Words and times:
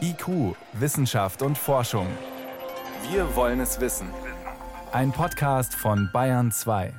IQ, 0.00 0.56
Wissenschaft 0.72 1.42
und 1.42 1.56
Forschung. 1.56 2.06
Wir 3.10 3.36
wollen 3.36 3.60
es 3.60 3.80
wissen. 3.80 4.08
Ein 4.92 5.12
Podcast 5.12 5.74
von 5.74 6.10
Bayern 6.12 6.50
2. 6.50 6.92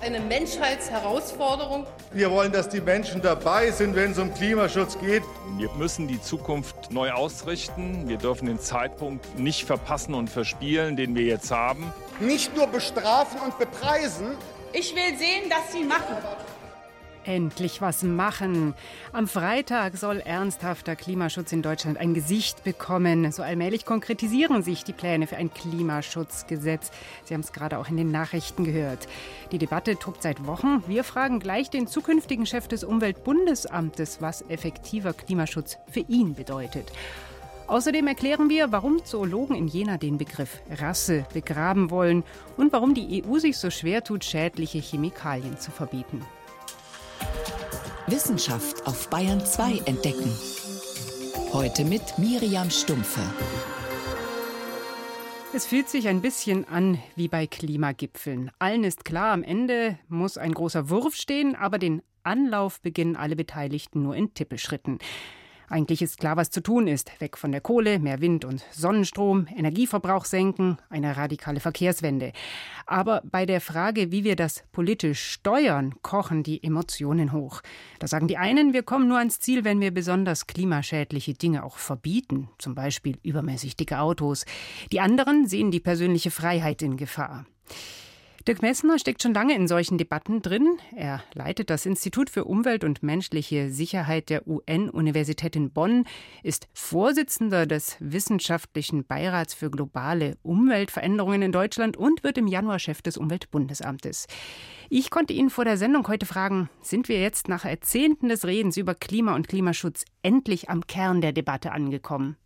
Eine 0.00 0.20
Menschheitsherausforderung. 0.20 1.86
Wir 2.12 2.30
wollen, 2.30 2.50
dass 2.50 2.68
die 2.68 2.80
Menschen 2.80 3.22
dabei 3.22 3.70
sind, 3.70 3.94
wenn 3.94 4.12
es 4.12 4.18
um 4.18 4.32
Klimaschutz 4.34 4.98
geht. 4.98 5.22
Wir 5.58 5.70
müssen 5.74 6.08
die 6.08 6.20
Zukunft 6.20 6.90
neu 6.90 7.12
ausrichten. 7.12 8.08
Wir 8.08 8.16
dürfen 8.16 8.46
den 8.46 8.58
Zeitpunkt 8.58 9.38
nicht 9.38 9.64
verpassen 9.64 10.14
und 10.14 10.28
verspielen, 10.28 10.96
den 10.96 11.14
wir 11.14 11.24
jetzt 11.24 11.50
haben. 11.50 11.92
Nicht 12.18 12.56
nur 12.56 12.66
bestrafen 12.66 13.40
und 13.40 13.58
bepreisen. 13.58 14.36
Ich 14.72 14.94
will 14.94 15.16
sehen, 15.18 15.50
dass 15.50 15.72
Sie 15.72 15.84
machen. 15.84 16.16
Endlich 17.24 17.80
was 17.80 18.02
machen. 18.02 18.74
Am 19.12 19.28
Freitag 19.28 19.96
soll 19.96 20.18
ernsthafter 20.18 20.96
Klimaschutz 20.96 21.52
in 21.52 21.62
Deutschland 21.62 21.98
ein 21.98 22.14
Gesicht 22.14 22.64
bekommen. 22.64 23.30
So 23.30 23.44
allmählich 23.44 23.84
konkretisieren 23.84 24.64
sich 24.64 24.82
die 24.82 24.92
Pläne 24.92 25.28
für 25.28 25.36
ein 25.36 25.54
Klimaschutzgesetz. 25.54 26.90
Sie 27.24 27.34
haben 27.34 27.42
es 27.42 27.52
gerade 27.52 27.78
auch 27.78 27.88
in 27.88 27.96
den 27.96 28.10
Nachrichten 28.10 28.64
gehört. 28.64 29.06
Die 29.52 29.58
Debatte 29.58 29.96
tobt 29.96 30.22
seit 30.22 30.46
Wochen. 30.46 30.82
Wir 30.88 31.04
fragen 31.04 31.38
gleich 31.38 31.70
den 31.70 31.86
zukünftigen 31.86 32.44
Chef 32.44 32.66
des 32.66 32.82
Umweltbundesamtes, 32.82 34.20
was 34.20 34.42
effektiver 34.48 35.12
Klimaschutz 35.12 35.78
für 35.90 36.00
ihn 36.00 36.34
bedeutet. 36.34 36.90
Außerdem 37.68 38.06
erklären 38.08 38.50
wir, 38.50 38.72
warum 38.72 39.04
Zoologen 39.04 39.54
in 39.54 39.68
Jena 39.68 39.96
den 39.96 40.18
Begriff 40.18 40.60
Rasse 40.70 41.24
begraben 41.32 41.90
wollen 41.90 42.24
und 42.56 42.72
warum 42.72 42.94
die 42.94 43.24
EU 43.24 43.38
sich 43.38 43.56
so 43.58 43.70
schwer 43.70 44.02
tut, 44.02 44.24
schädliche 44.24 44.78
Chemikalien 44.78 45.56
zu 45.58 45.70
verbieten. 45.70 46.22
Wissenschaft 48.12 48.86
auf 48.86 49.08
Bayern 49.08 49.40
2 49.40 49.84
entdecken. 49.86 50.30
Heute 51.50 51.82
mit 51.82 52.02
Miriam 52.18 52.68
Stumpfe. 52.68 53.22
Es 55.54 55.64
fühlt 55.64 55.88
sich 55.88 56.08
ein 56.08 56.20
bisschen 56.20 56.68
an 56.68 56.98
wie 57.16 57.28
bei 57.28 57.46
Klimagipfeln. 57.46 58.50
Allen 58.58 58.84
ist 58.84 59.06
klar, 59.06 59.32
am 59.32 59.42
Ende 59.42 59.98
muss 60.08 60.36
ein 60.36 60.52
großer 60.52 60.90
Wurf 60.90 61.14
stehen, 61.14 61.56
aber 61.56 61.78
den 61.78 62.02
Anlauf 62.22 62.82
beginnen 62.82 63.16
alle 63.16 63.34
Beteiligten 63.34 64.02
nur 64.02 64.14
in 64.14 64.34
Tippelschritten. 64.34 64.98
Eigentlich 65.72 66.02
ist 66.02 66.18
klar, 66.18 66.36
was 66.36 66.50
zu 66.50 66.62
tun 66.62 66.86
ist. 66.86 67.18
Weg 67.22 67.38
von 67.38 67.50
der 67.50 67.62
Kohle, 67.62 67.98
mehr 67.98 68.20
Wind 68.20 68.44
und 68.44 68.62
Sonnenstrom, 68.72 69.46
Energieverbrauch 69.56 70.26
senken, 70.26 70.76
eine 70.90 71.16
radikale 71.16 71.60
Verkehrswende. 71.60 72.32
Aber 72.84 73.22
bei 73.24 73.46
der 73.46 73.62
Frage, 73.62 74.12
wie 74.12 74.22
wir 74.22 74.36
das 74.36 74.64
politisch 74.72 75.22
steuern, 75.22 75.94
kochen 76.02 76.42
die 76.42 76.62
Emotionen 76.62 77.32
hoch. 77.32 77.62
Da 78.00 78.06
sagen 78.06 78.28
die 78.28 78.36
einen, 78.36 78.74
wir 78.74 78.82
kommen 78.82 79.08
nur 79.08 79.16
ans 79.16 79.40
Ziel, 79.40 79.64
wenn 79.64 79.80
wir 79.80 79.92
besonders 79.92 80.46
klimaschädliche 80.46 81.32
Dinge 81.32 81.64
auch 81.64 81.78
verbieten, 81.78 82.50
zum 82.58 82.74
Beispiel 82.74 83.16
übermäßig 83.22 83.74
dicke 83.74 83.98
Autos. 83.98 84.44
Die 84.92 85.00
anderen 85.00 85.46
sehen 85.46 85.70
die 85.70 85.80
persönliche 85.80 86.30
Freiheit 86.30 86.82
in 86.82 86.98
Gefahr. 86.98 87.46
Dirk 88.48 88.60
Messner 88.60 88.98
steckt 88.98 89.22
schon 89.22 89.34
lange 89.34 89.54
in 89.54 89.68
solchen 89.68 89.98
Debatten 89.98 90.42
drin. 90.42 90.78
Er 90.96 91.22
leitet 91.32 91.70
das 91.70 91.86
Institut 91.86 92.28
für 92.28 92.44
Umwelt 92.44 92.82
und 92.82 93.00
menschliche 93.00 93.70
Sicherheit 93.70 94.30
der 94.30 94.48
UN-Universität 94.48 95.54
in 95.54 95.70
Bonn, 95.70 96.04
ist 96.42 96.66
Vorsitzender 96.72 97.66
des 97.66 97.96
Wissenschaftlichen 98.00 99.04
Beirats 99.04 99.54
für 99.54 99.70
globale 99.70 100.38
Umweltveränderungen 100.42 101.42
in 101.42 101.52
Deutschland 101.52 101.96
und 101.96 102.24
wird 102.24 102.36
im 102.36 102.48
Januar 102.48 102.80
Chef 102.80 103.00
des 103.00 103.16
Umweltbundesamtes. 103.16 104.26
Ich 104.90 105.10
konnte 105.10 105.34
ihn 105.34 105.48
vor 105.48 105.64
der 105.64 105.76
Sendung 105.76 106.08
heute 106.08 106.26
fragen, 106.26 106.68
sind 106.80 107.08
wir 107.08 107.20
jetzt 107.20 107.46
nach 107.46 107.64
Jahrzehnten 107.64 108.28
des 108.28 108.44
Redens 108.44 108.76
über 108.76 108.96
Klima 108.96 109.36
und 109.36 109.46
Klimaschutz 109.46 110.04
endlich 110.22 110.68
am 110.68 110.88
Kern 110.88 111.20
der 111.20 111.32
Debatte 111.32 111.70
angekommen? 111.70 112.36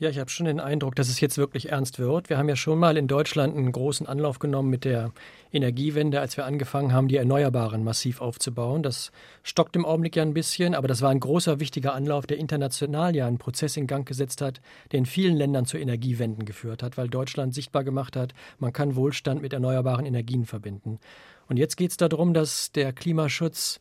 Ja, 0.00 0.08
ich 0.08 0.20
habe 0.20 0.30
schon 0.30 0.46
den 0.46 0.60
Eindruck, 0.60 0.94
dass 0.94 1.08
es 1.08 1.18
jetzt 1.18 1.38
wirklich 1.38 1.70
ernst 1.70 1.98
wird. 1.98 2.30
Wir 2.30 2.38
haben 2.38 2.48
ja 2.48 2.54
schon 2.54 2.78
mal 2.78 2.96
in 2.96 3.08
Deutschland 3.08 3.56
einen 3.56 3.72
großen 3.72 4.06
Anlauf 4.06 4.38
genommen 4.38 4.70
mit 4.70 4.84
der 4.84 5.10
Energiewende, 5.52 6.20
als 6.20 6.36
wir 6.36 6.46
angefangen 6.46 6.92
haben, 6.92 7.08
die 7.08 7.16
Erneuerbaren 7.16 7.82
massiv 7.82 8.20
aufzubauen. 8.20 8.84
Das 8.84 9.10
stockt 9.42 9.74
im 9.74 9.84
Augenblick 9.84 10.14
ja 10.14 10.22
ein 10.22 10.34
bisschen, 10.34 10.76
aber 10.76 10.86
das 10.86 11.02
war 11.02 11.10
ein 11.10 11.18
großer, 11.18 11.58
wichtiger 11.58 11.94
Anlauf, 11.94 12.28
der 12.28 12.36
international 12.36 13.16
ja 13.16 13.26
einen 13.26 13.38
Prozess 13.38 13.76
in 13.76 13.88
Gang 13.88 14.06
gesetzt 14.06 14.40
hat, 14.40 14.60
der 14.92 15.00
in 15.00 15.06
vielen 15.06 15.36
Ländern 15.36 15.66
zu 15.66 15.78
Energiewenden 15.78 16.44
geführt 16.44 16.84
hat, 16.84 16.96
weil 16.96 17.08
Deutschland 17.08 17.52
sichtbar 17.52 17.82
gemacht 17.82 18.14
hat, 18.14 18.34
man 18.60 18.72
kann 18.72 18.94
Wohlstand 18.94 19.42
mit 19.42 19.52
erneuerbaren 19.52 20.06
Energien 20.06 20.46
verbinden. 20.46 21.00
Und 21.48 21.56
jetzt 21.56 21.76
geht 21.76 21.90
es 21.90 21.96
darum, 21.96 22.34
dass 22.34 22.70
der 22.70 22.92
Klimaschutz 22.92 23.80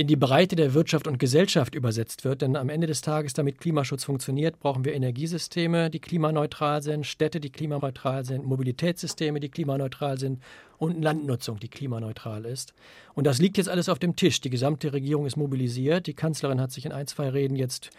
in 0.00 0.06
die 0.06 0.16
Breite 0.16 0.56
der 0.56 0.72
Wirtschaft 0.72 1.06
und 1.06 1.18
Gesellschaft 1.18 1.74
übersetzt 1.74 2.24
wird. 2.24 2.40
Denn 2.40 2.56
am 2.56 2.70
Ende 2.70 2.86
des 2.86 3.02
Tages, 3.02 3.34
damit 3.34 3.58
Klimaschutz 3.58 4.02
funktioniert, 4.02 4.58
brauchen 4.58 4.86
wir 4.86 4.94
Energiesysteme, 4.94 5.90
die 5.90 6.00
klimaneutral 6.00 6.80
sind, 6.80 7.04
Städte, 7.04 7.38
die 7.38 7.50
klimaneutral 7.50 8.24
sind, 8.24 8.46
Mobilitätssysteme, 8.46 9.40
die 9.40 9.50
klimaneutral 9.50 10.18
sind 10.18 10.42
und 10.78 11.02
Landnutzung, 11.02 11.60
die 11.60 11.68
klimaneutral 11.68 12.46
ist. 12.46 12.72
Und 13.12 13.26
das 13.26 13.40
liegt 13.40 13.58
jetzt 13.58 13.68
alles 13.68 13.90
auf 13.90 13.98
dem 13.98 14.16
Tisch. 14.16 14.40
Die 14.40 14.48
gesamte 14.48 14.90
Regierung 14.94 15.26
ist 15.26 15.36
mobilisiert. 15.36 16.06
Die 16.06 16.14
Kanzlerin 16.14 16.62
hat 16.62 16.72
sich 16.72 16.86
in 16.86 16.92
ein, 16.92 17.06
zwei 17.06 17.28
Reden 17.28 17.54
jetzt 17.54 17.90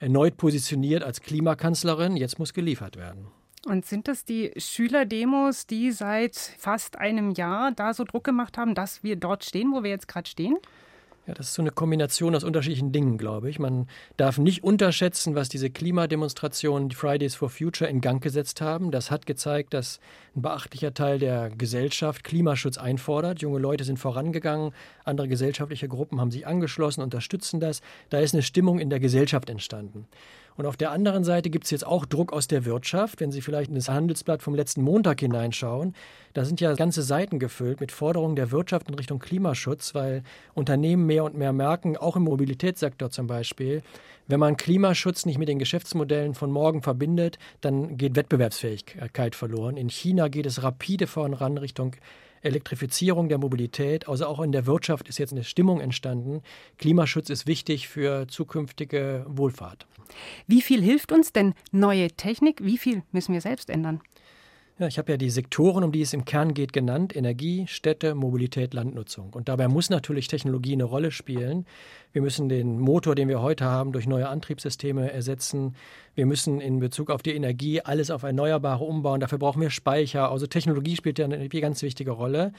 erneut 0.00 0.36
positioniert 0.36 1.04
als 1.04 1.20
Klimakanzlerin. 1.20 2.16
Jetzt 2.16 2.40
muss 2.40 2.52
geliefert 2.52 2.96
werden. 2.96 3.28
Und 3.64 3.86
sind 3.86 4.08
das 4.08 4.24
die 4.24 4.50
Schülerdemos, 4.56 5.68
die 5.68 5.92
seit 5.92 6.34
fast 6.34 6.98
einem 6.98 7.30
Jahr 7.30 7.70
da 7.70 7.94
so 7.94 8.02
Druck 8.02 8.24
gemacht 8.24 8.58
haben, 8.58 8.74
dass 8.74 9.04
wir 9.04 9.14
dort 9.14 9.44
stehen, 9.44 9.70
wo 9.72 9.84
wir 9.84 9.90
jetzt 9.90 10.08
gerade 10.08 10.28
stehen? 10.28 10.56
Ja, 11.26 11.32
das 11.32 11.48
ist 11.48 11.54
so 11.54 11.62
eine 11.62 11.70
Kombination 11.70 12.34
aus 12.34 12.44
unterschiedlichen 12.44 12.92
Dingen, 12.92 13.16
glaube 13.16 13.48
ich. 13.48 13.58
Man 13.58 13.88
darf 14.18 14.36
nicht 14.36 14.62
unterschätzen, 14.62 15.34
was 15.34 15.48
diese 15.48 15.70
Klimademonstrationen, 15.70 16.90
die 16.90 16.96
Fridays 16.96 17.34
for 17.34 17.48
Future, 17.48 17.88
in 17.88 18.02
Gang 18.02 18.22
gesetzt 18.22 18.60
haben. 18.60 18.90
Das 18.90 19.10
hat 19.10 19.24
gezeigt, 19.24 19.72
dass 19.72 20.00
ein 20.36 20.42
beachtlicher 20.42 20.92
Teil 20.92 21.18
der 21.18 21.48
Gesellschaft 21.48 22.24
Klimaschutz 22.24 22.76
einfordert. 22.76 23.40
Junge 23.40 23.58
Leute 23.58 23.84
sind 23.84 23.98
vorangegangen, 23.98 24.72
andere 25.04 25.28
gesellschaftliche 25.28 25.88
Gruppen 25.88 26.20
haben 26.20 26.30
sich 26.30 26.46
angeschlossen, 26.46 27.00
unterstützen 27.00 27.58
das. 27.58 27.80
Da 28.10 28.18
ist 28.18 28.34
eine 28.34 28.42
Stimmung 28.42 28.78
in 28.78 28.90
der 28.90 29.00
Gesellschaft 29.00 29.48
entstanden. 29.48 30.06
Und 30.56 30.66
auf 30.66 30.76
der 30.76 30.92
anderen 30.92 31.24
Seite 31.24 31.50
gibt 31.50 31.64
es 31.64 31.70
jetzt 31.70 31.86
auch 31.86 32.06
Druck 32.06 32.32
aus 32.32 32.46
der 32.46 32.64
Wirtschaft. 32.64 33.20
Wenn 33.20 33.32
Sie 33.32 33.40
vielleicht 33.40 33.70
in 33.70 33.74
das 33.74 33.88
Handelsblatt 33.88 34.42
vom 34.42 34.54
letzten 34.54 34.82
Montag 34.82 35.20
hineinschauen, 35.20 35.94
da 36.32 36.44
sind 36.44 36.60
ja 36.60 36.72
ganze 36.74 37.02
Seiten 37.02 37.38
gefüllt 37.38 37.80
mit 37.80 37.92
Forderungen 37.92 38.36
der 38.36 38.50
Wirtschaft 38.50 38.88
in 38.88 38.94
Richtung 38.94 39.18
Klimaschutz, 39.18 39.94
weil 39.94 40.22
Unternehmen 40.54 41.06
mehr 41.06 41.24
und 41.24 41.36
mehr 41.36 41.52
merken, 41.52 41.96
auch 41.96 42.16
im 42.16 42.22
Mobilitätssektor 42.22 43.10
zum 43.10 43.26
Beispiel, 43.26 43.82
wenn 44.26 44.40
man 44.40 44.56
Klimaschutz 44.56 45.26
nicht 45.26 45.38
mit 45.38 45.48
den 45.48 45.58
Geschäftsmodellen 45.58 46.34
von 46.34 46.50
morgen 46.50 46.82
verbindet, 46.82 47.38
dann 47.60 47.98
geht 47.98 48.16
Wettbewerbsfähigkeit 48.16 49.34
verloren. 49.34 49.76
In 49.76 49.90
China 49.90 50.28
geht 50.28 50.46
es 50.46 50.62
rapide 50.62 51.06
voran 51.06 51.58
Richtung 51.58 51.96
Elektrifizierung 52.44 53.28
der 53.28 53.38
Mobilität, 53.38 54.08
also 54.08 54.26
auch 54.26 54.40
in 54.40 54.52
der 54.52 54.66
Wirtschaft 54.66 55.08
ist 55.08 55.18
jetzt 55.18 55.32
eine 55.32 55.44
Stimmung 55.44 55.80
entstanden. 55.80 56.42
Klimaschutz 56.78 57.30
ist 57.30 57.46
wichtig 57.46 57.88
für 57.88 58.28
zukünftige 58.28 59.24
Wohlfahrt. 59.28 59.86
Wie 60.46 60.62
viel 60.62 60.82
hilft 60.82 61.12
uns 61.12 61.32
denn 61.32 61.54
neue 61.72 62.08
Technik? 62.08 62.62
Wie 62.62 62.78
viel 62.78 63.02
müssen 63.12 63.32
wir 63.32 63.40
selbst 63.40 63.70
ändern? 63.70 64.00
Ja, 64.76 64.88
ich 64.88 64.98
habe 64.98 65.12
ja 65.12 65.16
die 65.16 65.30
Sektoren, 65.30 65.84
um 65.84 65.92
die 65.92 66.00
es 66.00 66.12
im 66.14 66.24
Kern 66.24 66.52
geht, 66.52 66.72
genannt. 66.72 67.14
Energie, 67.14 67.64
Städte, 67.68 68.16
Mobilität, 68.16 68.74
Landnutzung. 68.74 69.32
Und 69.32 69.48
dabei 69.48 69.68
muss 69.68 69.88
natürlich 69.88 70.26
Technologie 70.26 70.72
eine 70.72 70.82
Rolle 70.82 71.12
spielen. 71.12 71.64
Wir 72.12 72.22
müssen 72.22 72.48
den 72.48 72.80
Motor, 72.80 73.14
den 73.14 73.28
wir 73.28 73.40
heute 73.40 73.66
haben, 73.66 73.92
durch 73.92 74.08
neue 74.08 74.28
Antriebssysteme 74.28 75.12
ersetzen. 75.12 75.76
Wir 76.16 76.26
müssen 76.26 76.60
in 76.60 76.80
Bezug 76.80 77.10
auf 77.10 77.22
die 77.22 77.36
Energie 77.36 77.82
alles 77.82 78.10
auf 78.10 78.24
Erneuerbare 78.24 78.82
umbauen. 78.82 79.20
Dafür 79.20 79.38
brauchen 79.38 79.62
wir 79.62 79.70
Speicher. 79.70 80.32
Also 80.32 80.48
Technologie 80.48 80.96
spielt 80.96 81.20
ja 81.20 81.26
eine 81.26 81.48
ganz 81.48 81.80
wichtige 81.82 82.10
Rolle. 82.10 82.52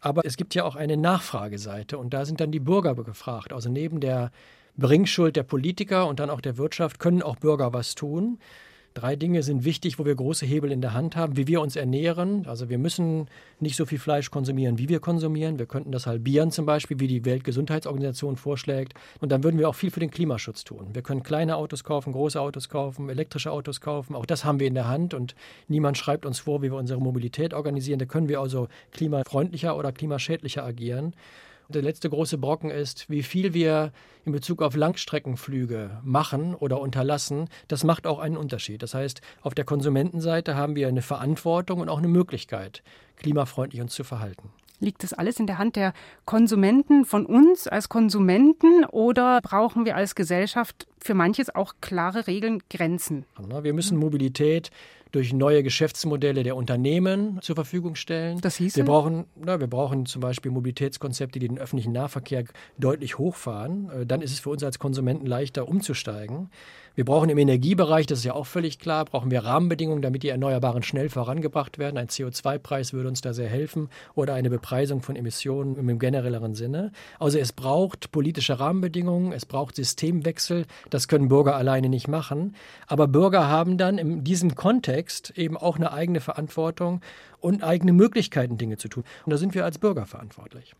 Aber 0.00 0.24
es 0.24 0.36
gibt 0.36 0.56
ja 0.56 0.64
auch 0.64 0.74
eine 0.74 0.96
Nachfrageseite 0.96 1.98
und 1.98 2.12
da 2.12 2.24
sind 2.24 2.40
dann 2.40 2.50
die 2.50 2.58
Bürger 2.58 2.96
gefragt. 2.96 3.52
Also 3.52 3.70
neben 3.70 4.00
der 4.00 4.32
Bringschuld 4.76 5.36
der 5.36 5.44
Politiker 5.44 6.08
und 6.08 6.18
dann 6.18 6.30
auch 6.30 6.40
der 6.40 6.56
Wirtschaft 6.56 6.98
können 6.98 7.22
auch 7.22 7.36
Bürger 7.36 7.72
was 7.72 7.94
tun. 7.94 8.38
Drei 8.94 9.14
Dinge 9.14 9.44
sind 9.44 9.64
wichtig, 9.64 10.00
wo 10.00 10.04
wir 10.04 10.16
große 10.16 10.44
Hebel 10.44 10.72
in 10.72 10.80
der 10.80 10.94
Hand 10.94 11.14
haben, 11.14 11.36
wie 11.36 11.46
wir 11.46 11.60
uns 11.60 11.76
ernähren. 11.76 12.44
Also 12.46 12.68
wir 12.68 12.78
müssen 12.78 13.28
nicht 13.60 13.76
so 13.76 13.86
viel 13.86 14.00
Fleisch 14.00 14.32
konsumieren, 14.32 14.78
wie 14.78 14.88
wir 14.88 14.98
konsumieren. 14.98 15.60
Wir 15.60 15.66
könnten 15.66 15.92
das 15.92 16.08
halbieren 16.08 16.50
zum 16.50 16.66
Beispiel, 16.66 16.98
wie 16.98 17.06
die 17.06 17.24
Weltgesundheitsorganisation 17.24 18.36
vorschlägt. 18.36 18.94
Und 19.20 19.30
dann 19.30 19.44
würden 19.44 19.60
wir 19.60 19.68
auch 19.68 19.76
viel 19.76 19.92
für 19.92 20.00
den 20.00 20.10
Klimaschutz 20.10 20.64
tun. 20.64 20.88
Wir 20.92 21.02
können 21.02 21.22
kleine 21.22 21.54
Autos 21.54 21.84
kaufen, 21.84 22.12
große 22.12 22.40
Autos 22.40 22.68
kaufen, 22.68 23.08
elektrische 23.08 23.52
Autos 23.52 23.80
kaufen. 23.80 24.16
Auch 24.16 24.26
das 24.26 24.44
haben 24.44 24.58
wir 24.58 24.66
in 24.66 24.74
der 24.74 24.88
Hand 24.88 25.14
und 25.14 25.36
niemand 25.68 25.96
schreibt 25.96 26.26
uns 26.26 26.40
vor, 26.40 26.60
wie 26.62 26.72
wir 26.72 26.78
unsere 26.78 27.00
Mobilität 27.00 27.54
organisieren. 27.54 28.00
Da 28.00 28.06
können 28.06 28.28
wir 28.28 28.40
also 28.40 28.66
klimafreundlicher 28.90 29.76
oder 29.76 29.92
klimaschädlicher 29.92 30.64
agieren. 30.64 31.14
Der 31.72 31.82
letzte 31.82 32.10
große 32.10 32.36
Brocken 32.36 32.70
ist, 32.70 33.08
wie 33.08 33.22
viel 33.22 33.54
wir 33.54 33.92
in 34.24 34.32
Bezug 34.32 34.60
auf 34.60 34.74
Langstreckenflüge 34.74 36.00
machen 36.02 36.56
oder 36.56 36.80
unterlassen. 36.80 37.48
Das 37.68 37.84
macht 37.84 38.08
auch 38.08 38.18
einen 38.18 38.36
Unterschied. 38.36 38.82
Das 38.82 38.94
heißt, 38.94 39.20
auf 39.42 39.54
der 39.54 39.64
Konsumentenseite 39.64 40.56
haben 40.56 40.74
wir 40.74 40.88
eine 40.88 41.02
Verantwortung 41.02 41.78
und 41.78 41.88
auch 41.88 41.98
eine 41.98 42.08
Möglichkeit, 42.08 42.82
klimafreundlich 43.16 43.80
uns 43.80 43.94
zu 43.94 44.02
verhalten. 44.02 44.50
Liegt 44.80 45.04
das 45.04 45.12
alles 45.12 45.38
in 45.38 45.46
der 45.46 45.58
Hand 45.58 45.76
der 45.76 45.92
Konsumenten, 46.24 47.04
von 47.04 47.24
uns 47.24 47.68
als 47.68 47.88
Konsumenten 47.88 48.84
oder 48.86 49.40
brauchen 49.42 49.84
wir 49.84 49.94
als 49.94 50.14
Gesellschaft 50.14 50.88
für 50.98 51.14
manches 51.14 51.54
auch 51.54 51.74
klare 51.80 52.26
Regeln, 52.26 52.62
Grenzen? 52.68 53.26
Wir 53.62 53.74
müssen 53.74 53.96
Mobilität 53.96 54.70
durch 55.10 55.32
neue 55.32 55.62
Geschäftsmodelle 55.62 56.42
der 56.42 56.56
Unternehmen 56.56 57.38
zur 57.42 57.54
Verfügung 57.54 57.94
stellen. 57.94 58.40
Das 58.40 58.56
hieß 58.56 58.76
wir 58.76 58.84
brauchen, 58.84 59.26
na, 59.36 59.60
wir 59.60 59.66
brauchen 59.66 60.06
zum 60.06 60.20
Beispiel 60.20 60.50
Mobilitätskonzepte, 60.50 61.38
die 61.38 61.48
den 61.48 61.58
öffentlichen 61.58 61.92
Nahverkehr 61.92 62.44
deutlich 62.78 63.18
hochfahren. 63.18 63.90
Äh, 63.90 64.06
dann 64.06 64.22
ist 64.22 64.32
es 64.32 64.40
für 64.40 64.50
uns 64.50 64.62
als 64.62 64.78
Konsumenten 64.78 65.26
leichter 65.26 65.68
umzusteigen. 65.68 66.50
Wir 66.94 67.04
brauchen 67.04 67.30
im 67.30 67.38
Energiebereich, 67.38 68.06
das 68.06 68.20
ist 68.20 68.24
ja 68.24 68.34
auch 68.34 68.46
völlig 68.46 68.78
klar, 68.78 69.04
brauchen 69.04 69.30
wir 69.30 69.44
Rahmenbedingungen, 69.44 70.02
damit 70.02 70.22
die 70.22 70.28
Erneuerbaren 70.28 70.82
schnell 70.82 71.08
vorangebracht 71.08 71.78
werden. 71.78 71.96
Ein 71.96 72.08
CO2-Preis 72.08 72.92
würde 72.92 73.08
uns 73.08 73.20
da 73.20 73.32
sehr 73.32 73.48
helfen 73.48 73.88
oder 74.14 74.34
eine 74.34 74.50
Bepreisung 74.50 75.00
von 75.00 75.16
Emissionen 75.16 75.76
im 75.76 75.98
generelleren 75.98 76.54
Sinne. 76.54 76.92
Also 77.18 77.38
es 77.38 77.52
braucht 77.52 78.10
politische 78.10 78.58
Rahmenbedingungen, 78.58 79.32
es 79.32 79.46
braucht 79.46 79.76
Systemwechsel. 79.76 80.66
Das 80.90 81.06
können 81.06 81.28
Bürger 81.28 81.56
alleine 81.56 81.88
nicht 81.88 82.08
machen. 82.08 82.56
Aber 82.86 83.06
Bürger 83.06 83.48
haben 83.48 83.78
dann 83.78 83.98
in 83.98 84.24
diesem 84.24 84.54
Kontext 84.54 85.30
eben 85.36 85.56
auch 85.56 85.76
eine 85.76 85.92
eigene 85.92 86.20
Verantwortung 86.20 87.00
und 87.38 87.62
eigene 87.62 87.92
Möglichkeiten, 87.92 88.58
Dinge 88.58 88.76
zu 88.76 88.88
tun. 88.88 89.04
Und 89.24 89.30
da 89.30 89.36
sind 89.36 89.54
wir 89.54 89.64
als 89.64 89.78
Bürger 89.78 90.06
verantwortlich. 90.06 90.74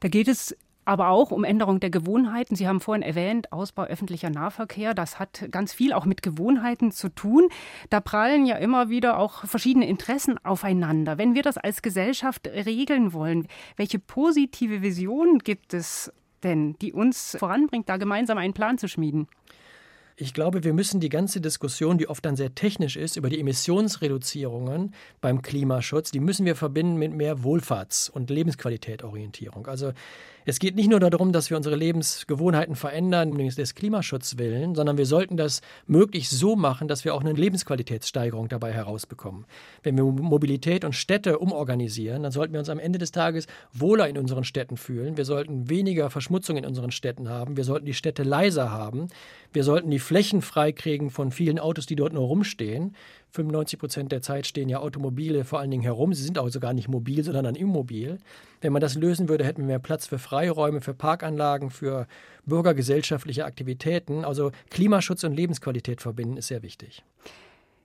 Da 0.00 0.08
geht 0.08 0.28
es 0.28 0.56
aber 0.84 1.08
auch 1.08 1.30
um 1.30 1.44
Änderung 1.44 1.80
der 1.80 1.90
Gewohnheiten. 1.90 2.56
Sie 2.56 2.68
haben 2.68 2.80
vorhin 2.80 3.02
erwähnt, 3.02 3.52
Ausbau 3.52 3.84
öffentlicher 3.84 4.30
Nahverkehr. 4.30 4.94
Das 4.94 5.18
hat 5.18 5.46
ganz 5.50 5.72
viel 5.72 5.92
auch 5.92 6.04
mit 6.04 6.22
Gewohnheiten 6.22 6.92
zu 6.92 7.08
tun. 7.08 7.48
Da 7.90 8.00
prallen 8.00 8.46
ja 8.46 8.56
immer 8.56 8.88
wieder 8.88 9.18
auch 9.18 9.44
verschiedene 9.46 9.86
Interessen 9.86 10.36
aufeinander. 10.44 11.18
Wenn 11.18 11.34
wir 11.34 11.42
das 11.42 11.58
als 11.58 11.82
Gesellschaft 11.82 12.46
regeln 12.46 13.12
wollen, 13.12 13.48
welche 13.76 13.98
positive 13.98 14.82
Vision 14.82 15.38
gibt 15.38 15.74
es 15.74 16.12
denn, 16.42 16.76
die 16.80 16.92
uns 16.92 17.36
voranbringt, 17.38 17.88
da 17.88 17.96
gemeinsam 17.96 18.38
einen 18.38 18.54
Plan 18.54 18.78
zu 18.78 18.88
schmieden? 18.88 19.28
Ich 20.16 20.32
glaube, 20.32 20.62
wir 20.62 20.74
müssen 20.74 21.00
die 21.00 21.08
ganze 21.08 21.40
Diskussion, 21.40 21.98
die 21.98 22.08
oft 22.08 22.24
dann 22.24 22.36
sehr 22.36 22.54
technisch 22.54 22.96
ist, 22.96 23.16
über 23.16 23.28
die 23.28 23.40
Emissionsreduzierungen 23.40 24.94
beim 25.20 25.42
Klimaschutz, 25.42 26.12
die 26.12 26.20
müssen 26.20 26.46
wir 26.46 26.54
verbinden 26.54 26.98
mit 26.98 27.12
mehr 27.12 27.38
Wohlfahrts- 27.38 28.10
und 28.10 28.30
Lebensqualitätorientierung. 28.30 29.66
Also 29.66 29.92
es 30.46 30.58
geht 30.58 30.76
nicht 30.76 30.90
nur 30.90 31.00
darum, 31.00 31.32
dass 31.32 31.48
wir 31.48 31.56
unsere 31.56 31.74
Lebensgewohnheiten 31.74 32.76
verändern, 32.76 33.32
des 33.34 33.74
Klimaschutzes 33.74 34.38
willen, 34.38 34.74
sondern 34.74 34.98
wir 34.98 35.06
sollten 35.06 35.36
das 35.36 35.62
möglichst 35.86 36.32
so 36.32 36.54
machen, 36.54 36.86
dass 36.86 37.04
wir 37.04 37.14
auch 37.14 37.22
eine 37.22 37.32
Lebensqualitätssteigerung 37.32 38.48
dabei 38.48 38.72
herausbekommen. 38.72 39.46
Wenn 39.82 39.96
wir 39.96 40.04
Mobilität 40.04 40.84
und 40.84 40.94
Städte 40.94 41.38
umorganisieren, 41.38 42.22
dann 42.22 42.32
sollten 42.32 42.52
wir 42.52 42.60
uns 42.60 42.68
am 42.68 42.78
Ende 42.78 42.98
des 42.98 43.10
Tages 43.10 43.46
wohler 43.72 44.08
in 44.08 44.18
unseren 44.18 44.44
Städten 44.44 44.76
fühlen. 44.76 45.16
Wir 45.16 45.24
sollten 45.24 45.70
weniger 45.70 46.10
Verschmutzung 46.10 46.56
in 46.56 46.66
unseren 46.66 46.90
Städten 46.90 47.28
haben. 47.28 47.56
Wir 47.56 47.64
sollten 47.64 47.86
die 47.86 47.94
Städte 47.94 48.22
leiser 48.22 48.70
haben. 48.70 49.08
Wir 49.52 49.64
sollten 49.64 49.90
die 49.90 49.98
Flächen 50.04 50.42
freikriegen 50.42 51.10
von 51.10 51.30
vielen 51.30 51.58
Autos, 51.58 51.86
die 51.86 51.96
dort 51.96 52.12
nur 52.12 52.26
rumstehen. 52.26 52.94
95 53.30 53.78
Prozent 53.78 54.12
der 54.12 54.22
Zeit 54.22 54.46
stehen 54.46 54.68
ja 54.68 54.78
Automobile 54.78 55.44
vor 55.44 55.58
allen 55.58 55.70
Dingen 55.70 55.82
herum. 55.82 56.14
Sie 56.14 56.22
sind 56.22 56.38
also 56.38 56.60
gar 56.60 56.72
nicht 56.72 56.88
mobil, 56.88 57.24
sondern 57.24 57.44
dann 57.44 57.54
immobil. 57.56 58.18
Wenn 58.60 58.72
man 58.72 58.80
das 58.80 58.94
lösen 58.94 59.28
würde, 59.28 59.44
hätten 59.44 59.62
wir 59.62 59.66
mehr 59.66 59.78
Platz 59.80 60.06
für 60.06 60.18
Freiräume, 60.18 60.80
für 60.80 60.94
Parkanlagen, 60.94 61.70
für 61.70 62.06
bürgergesellschaftliche 62.46 63.44
Aktivitäten. 63.44 64.24
Also 64.24 64.52
Klimaschutz 64.70 65.24
und 65.24 65.34
Lebensqualität 65.34 66.00
verbinden 66.00 66.36
ist 66.36 66.48
sehr 66.48 66.62
wichtig. 66.62 67.02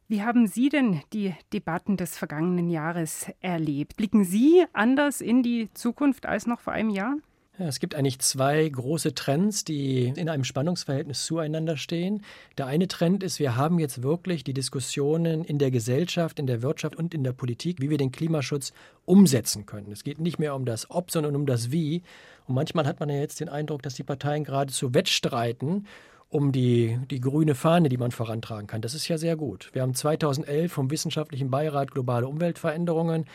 Wie 0.08 0.24
haben 0.24 0.48
Sie 0.48 0.70
denn 0.70 1.02
die 1.14 1.36
Debatten 1.54 1.96
des 1.96 2.18
vergangenen 2.18 2.70
Jahres 2.70 3.28
erlebt? 3.42 3.96
Blicken 3.96 4.24
Sie 4.26 4.66
anders 4.74 5.22
in 5.22 5.44
die 5.44 5.70
Zukunft 5.74 6.26
als 6.26 6.48
noch 6.48 6.60
vor 6.60 6.74
einem 6.74 6.90
Jahr? 6.90 7.16
Es 7.62 7.82
gibt 7.82 7.94
eigentlich 7.94 8.20
zwei 8.20 8.70
große 8.70 9.14
Trends, 9.16 9.66
die 9.66 10.14
in 10.16 10.30
einem 10.30 10.46
Spannungsverhältnis 10.46 11.26
zueinander 11.26 11.76
stehen. 11.76 12.24
Der 12.58 12.68
eine 12.68 12.88
Trend 12.88 13.22
ist, 13.22 13.40
wir 13.40 13.58
haben 13.58 13.80
jetzt 13.80 14.02
wirklich 14.02 14.46
die 14.46 14.54
Diskussionen 14.54 15.44
in 15.44 15.60
der 15.60 15.70
Gesellschaft, 15.70 16.40
in 16.40 16.48
der 16.48 16.62
Wirtschaft 16.62 16.96
und 16.96 17.14
in 17.14 17.26
der 17.26 17.34
Politik, 17.34 17.82
wie 17.82 17.90
wir 17.90 17.98
den 17.98 18.14
Klimaschutz 18.14 18.72
umsetzen 19.04 19.66
können. 19.66 19.92
Es 19.92 20.06
geht 20.06 20.20
nicht 20.20 20.40
mehr 20.40 20.56
um 20.56 20.64
das 20.64 20.90
Ob, 20.90 21.12
sondern 21.12 21.36
um 21.36 21.46
das 21.46 21.70
Wie. 21.70 22.02
Und 22.48 22.56
manchmal 22.56 22.88
hat 22.88 23.02
man 23.02 23.10
ja 23.10 23.16
jetzt 23.16 23.42
den 23.42 23.50
Eindruck, 23.50 23.84
dass 23.84 23.96
die 23.96 24.04
Parteien 24.04 24.46
geradezu 24.46 24.94
wettstreiten 24.94 25.86
um 26.30 26.52
die, 26.52 27.00
die 27.10 27.20
grüne 27.20 27.56
Fahne, 27.56 27.90
die 27.90 27.98
man 27.98 28.12
vorantragen 28.12 28.68
kann. 28.68 28.82
Das 28.82 28.94
ist 28.94 29.08
ja 29.08 29.18
sehr 29.18 29.36
gut. 29.36 29.70
Wir 29.74 29.82
haben 29.82 29.96
2011 29.96 30.72
vom 30.72 30.92
Wissenschaftlichen 30.92 31.50
Beirat 31.50 31.92
Globale 31.92 32.28
Umweltveränderungen 32.28 33.26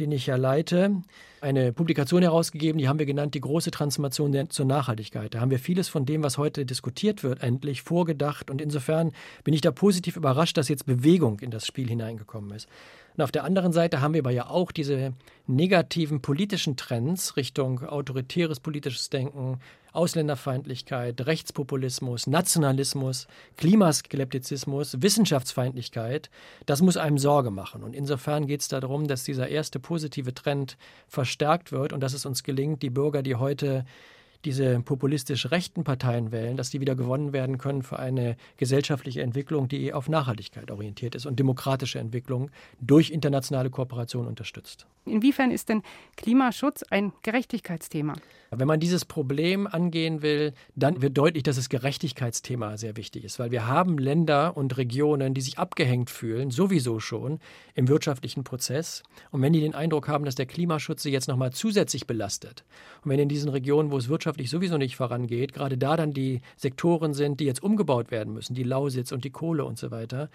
den 0.00 0.12
ich 0.12 0.26
ja 0.26 0.36
leite, 0.36 1.02
eine 1.40 1.72
Publikation 1.72 2.22
herausgegeben, 2.22 2.78
die 2.78 2.88
haben 2.88 2.98
wir 2.98 3.06
genannt, 3.06 3.34
die 3.34 3.40
große 3.40 3.70
Transformation 3.70 4.32
der, 4.32 4.48
zur 4.50 4.66
Nachhaltigkeit. 4.66 5.34
Da 5.34 5.40
haben 5.40 5.50
wir 5.50 5.58
vieles 5.58 5.88
von 5.88 6.04
dem, 6.04 6.22
was 6.22 6.38
heute 6.38 6.66
diskutiert 6.66 7.22
wird, 7.22 7.42
endlich 7.42 7.82
vorgedacht. 7.82 8.50
Und 8.50 8.60
insofern 8.60 9.12
bin 9.44 9.54
ich 9.54 9.60
da 9.60 9.70
positiv 9.70 10.16
überrascht, 10.16 10.56
dass 10.56 10.68
jetzt 10.68 10.86
Bewegung 10.86 11.40
in 11.40 11.50
das 11.50 11.66
Spiel 11.66 11.88
hineingekommen 11.88 12.50
ist. 12.52 12.68
Und 13.18 13.24
auf 13.24 13.32
der 13.32 13.42
anderen 13.42 13.72
Seite 13.72 14.00
haben 14.00 14.14
wir 14.14 14.20
aber 14.20 14.30
ja 14.30 14.48
auch 14.48 14.70
diese 14.70 15.12
negativen 15.48 16.22
politischen 16.22 16.76
Trends 16.76 17.36
Richtung 17.36 17.82
autoritäres 17.82 18.60
politisches 18.60 19.10
Denken, 19.10 19.58
Ausländerfeindlichkeit, 19.92 21.26
Rechtspopulismus, 21.26 22.28
Nationalismus, 22.28 23.26
Klimaskeptizismus, 23.56 25.02
Wissenschaftsfeindlichkeit. 25.02 26.30
Das 26.64 26.80
muss 26.80 26.96
einem 26.96 27.18
Sorge 27.18 27.50
machen. 27.50 27.82
Und 27.82 27.92
insofern 27.92 28.46
geht 28.46 28.60
es 28.60 28.68
darum, 28.68 29.08
dass 29.08 29.24
dieser 29.24 29.48
erste 29.48 29.80
positive 29.80 30.32
Trend 30.32 30.76
verstärkt 31.08 31.72
wird 31.72 31.92
und 31.92 31.98
dass 31.98 32.12
es 32.12 32.24
uns 32.24 32.44
gelingt, 32.44 32.84
die 32.84 32.90
Bürger, 32.90 33.24
die 33.24 33.34
heute 33.34 33.84
diese 34.44 34.80
populistisch 34.80 35.50
rechten 35.50 35.84
Parteien 35.84 36.32
wählen, 36.32 36.56
dass 36.56 36.70
die 36.70 36.80
wieder 36.80 36.94
gewonnen 36.94 37.32
werden 37.32 37.58
können 37.58 37.82
für 37.82 37.98
eine 37.98 38.36
gesellschaftliche 38.56 39.22
Entwicklung, 39.22 39.68
die 39.68 39.92
auf 39.92 40.08
Nachhaltigkeit 40.08 40.70
orientiert 40.70 41.14
ist 41.14 41.26
und 41.26 41.38
demokratische 41.38 41.98
Entwicklung 41.98 42.50
durch 42.80 43.10
internationale 43.10 43.70
Kooperation 43.70 44.26
unterstützt. 44.26 44.86
Inwiefern 45.04 45.50
ist 45.50 45.68
denn 45.68 45.82
Klimaschutz 46.16 46.82
ein 46.90 47.12
Gerechtigkeitsthema? 47.22 48.14
Wenn 48.50 48.66
man 48.68 48.80
dieses 48.80 49.04
Problem 49.04 49.66
angehen 49.66 50.22
will, 50.22 50.52
dann 50.74 51.02
wird 51.02 51.18
deutlich, 51.18 51.42
dass 51.42 51.56
das 51.56 51.68
Gerechtigkeitsthema 51.68 52.76
sehr 52.76 52.96
wichtig 52.96 53.24
ist, 53.24 53.38
weil 53.38 53.50
wir 53.50 53.66
haben 53.66 53.98
Länder 53.98 54.56
und 54.56 54.76
Regionen, 54.76 55.34
die 55.34 55.40
sich 55.40 55.58
abgehängt 55.58 56.10
fühlen, 56.10 56.50
sowieso 56.50 57.00
schon 57.00 57.40
im 57.74 57.88
wirtschaftlichen 57.88 58.44
Prozess. 58.44 59.02
Und 59.30 59.42
wenn 59.42 59.52
die 59.52 59.60
den 59.60 59.74
Eindruck 59.74 60.08
haben, 60.08 60.24
dass 60.24 60.34
der 60.34 60.46
Klimaschutz 60.46 61.02
sie 61.02 61.10
jetzt 61.10 61.28
nochmal 61.28 61.52
zusätzlich 61.52 62.06
belastet, 62.06 62.64
und 63.02 63.10
wenn 63.10 63.18
in 63.18 63.28
diesen 63.28 63.50
Regionen, 63.50 63.90
wo 63.90 63.98
es 63.98 64.08
wirtschaftlich 64.08 64.27
sowieso 64.50 64.76
nicht 64.76 64.96
vorangeht, 64.96 65.52
gerade 65.52 65.78
da 65.78 65.96
dann 65.96 66.12
die 66.12 66.40
Sektoren 66.56 67.14
sind, 67.14 67.40
die 67.40 67.44
jetzt 67.44 67.62
umgebaut 67.62 68.10
werden 68.10 68.34
müssen, 68.34 68.54
die 68.54 68.62
Lausitz 68.62 69.12
und 69.12 69.24
die 69.24 69.30
Kohle 69.30 69.64
und 69.64 69.78
so 69.78 69.90
weiter, 69.90 70.30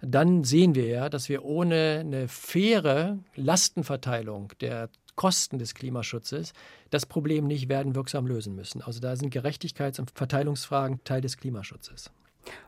dann 0.00 0.44
sehen 0.44 0.74
wir 0.74 0.86
ja, 0.86 1.08
dass 1.08 1.28
wir 1.28 1.44
ohne 1.44 2.00
eine 2.00 2.28
faire 2.28 3.18
Lastenverteilung 3.34 4.52
der 4.60 4.90
Kosten 5.14 5.58
des 5.58 5.74
Klimaschutzes 5.74 6.52
das 6.90 7.06
Problem 7.06 7.46
nicht 7.46 7.68
werden 7.68 7.94
wirksam 7.94 8.26
lösen 8.26 8.54
müssen. 8.54 8.82
Also 8.82 9.00
da 9.00 9.16
sind 9.16 9.34
Gerechtigkeits- 9.34 9.98
und 9.98 10.12
Verteilungsfragen 10.14 11.02
Teil 11.04 11.22
des 11.22 11.38
Klimaschutzes. 11.38 12.10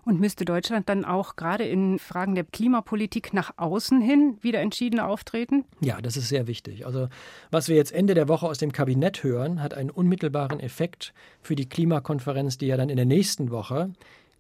Und 0.05 0.21
müsste 0.21 0.45
Deutschland 0.45 0.89
dann 0.89 1.05
auch 1.05 1.37
gerade 1.37 1.65
in 1.65 1.99
Fragen 1.99 2.35
der 2.35 2.45
Klimapolitik 2.45 3.33
nach 3.33 3.53
außen 3.57 4.01
hin 4.01 4.39
wieder 4.41 4.61
entschiedener 4.61 5.09
auftreten? 5.09 5.65
Ja, 5.81 6.01
das 6.01 6.17
ist 6.17 6.29
sehr 6.29 6.47
wichtig. 6.47 6.87
Also 6.87 7.09
was 7.51 7.69
wir 7.69 7.77
jetzt 7.77 7.93
Ende 7.93 8.15
der 8.15 8.29
Woche 8.29 8.47
aus 8.47 8.59
dem 8.59 8.73
Kabinett 8.73 9.23
hören, 9.23 9.63
hat 9.63 9.75
einen 9.75 9.91
unmittelbaren 9.91 10.61
Effekt 10.61 11.13
für 11.43 11.57
die 11.57 11.69
Klimakonferenz, 11.69 12.59
die 12.59 12.67
ja 12.67 12.77
dann 12.77 12.89
in 12.89 12.97
der 12.97 13.07
nächsten 13.07 13.51
Woche 13.51 13.91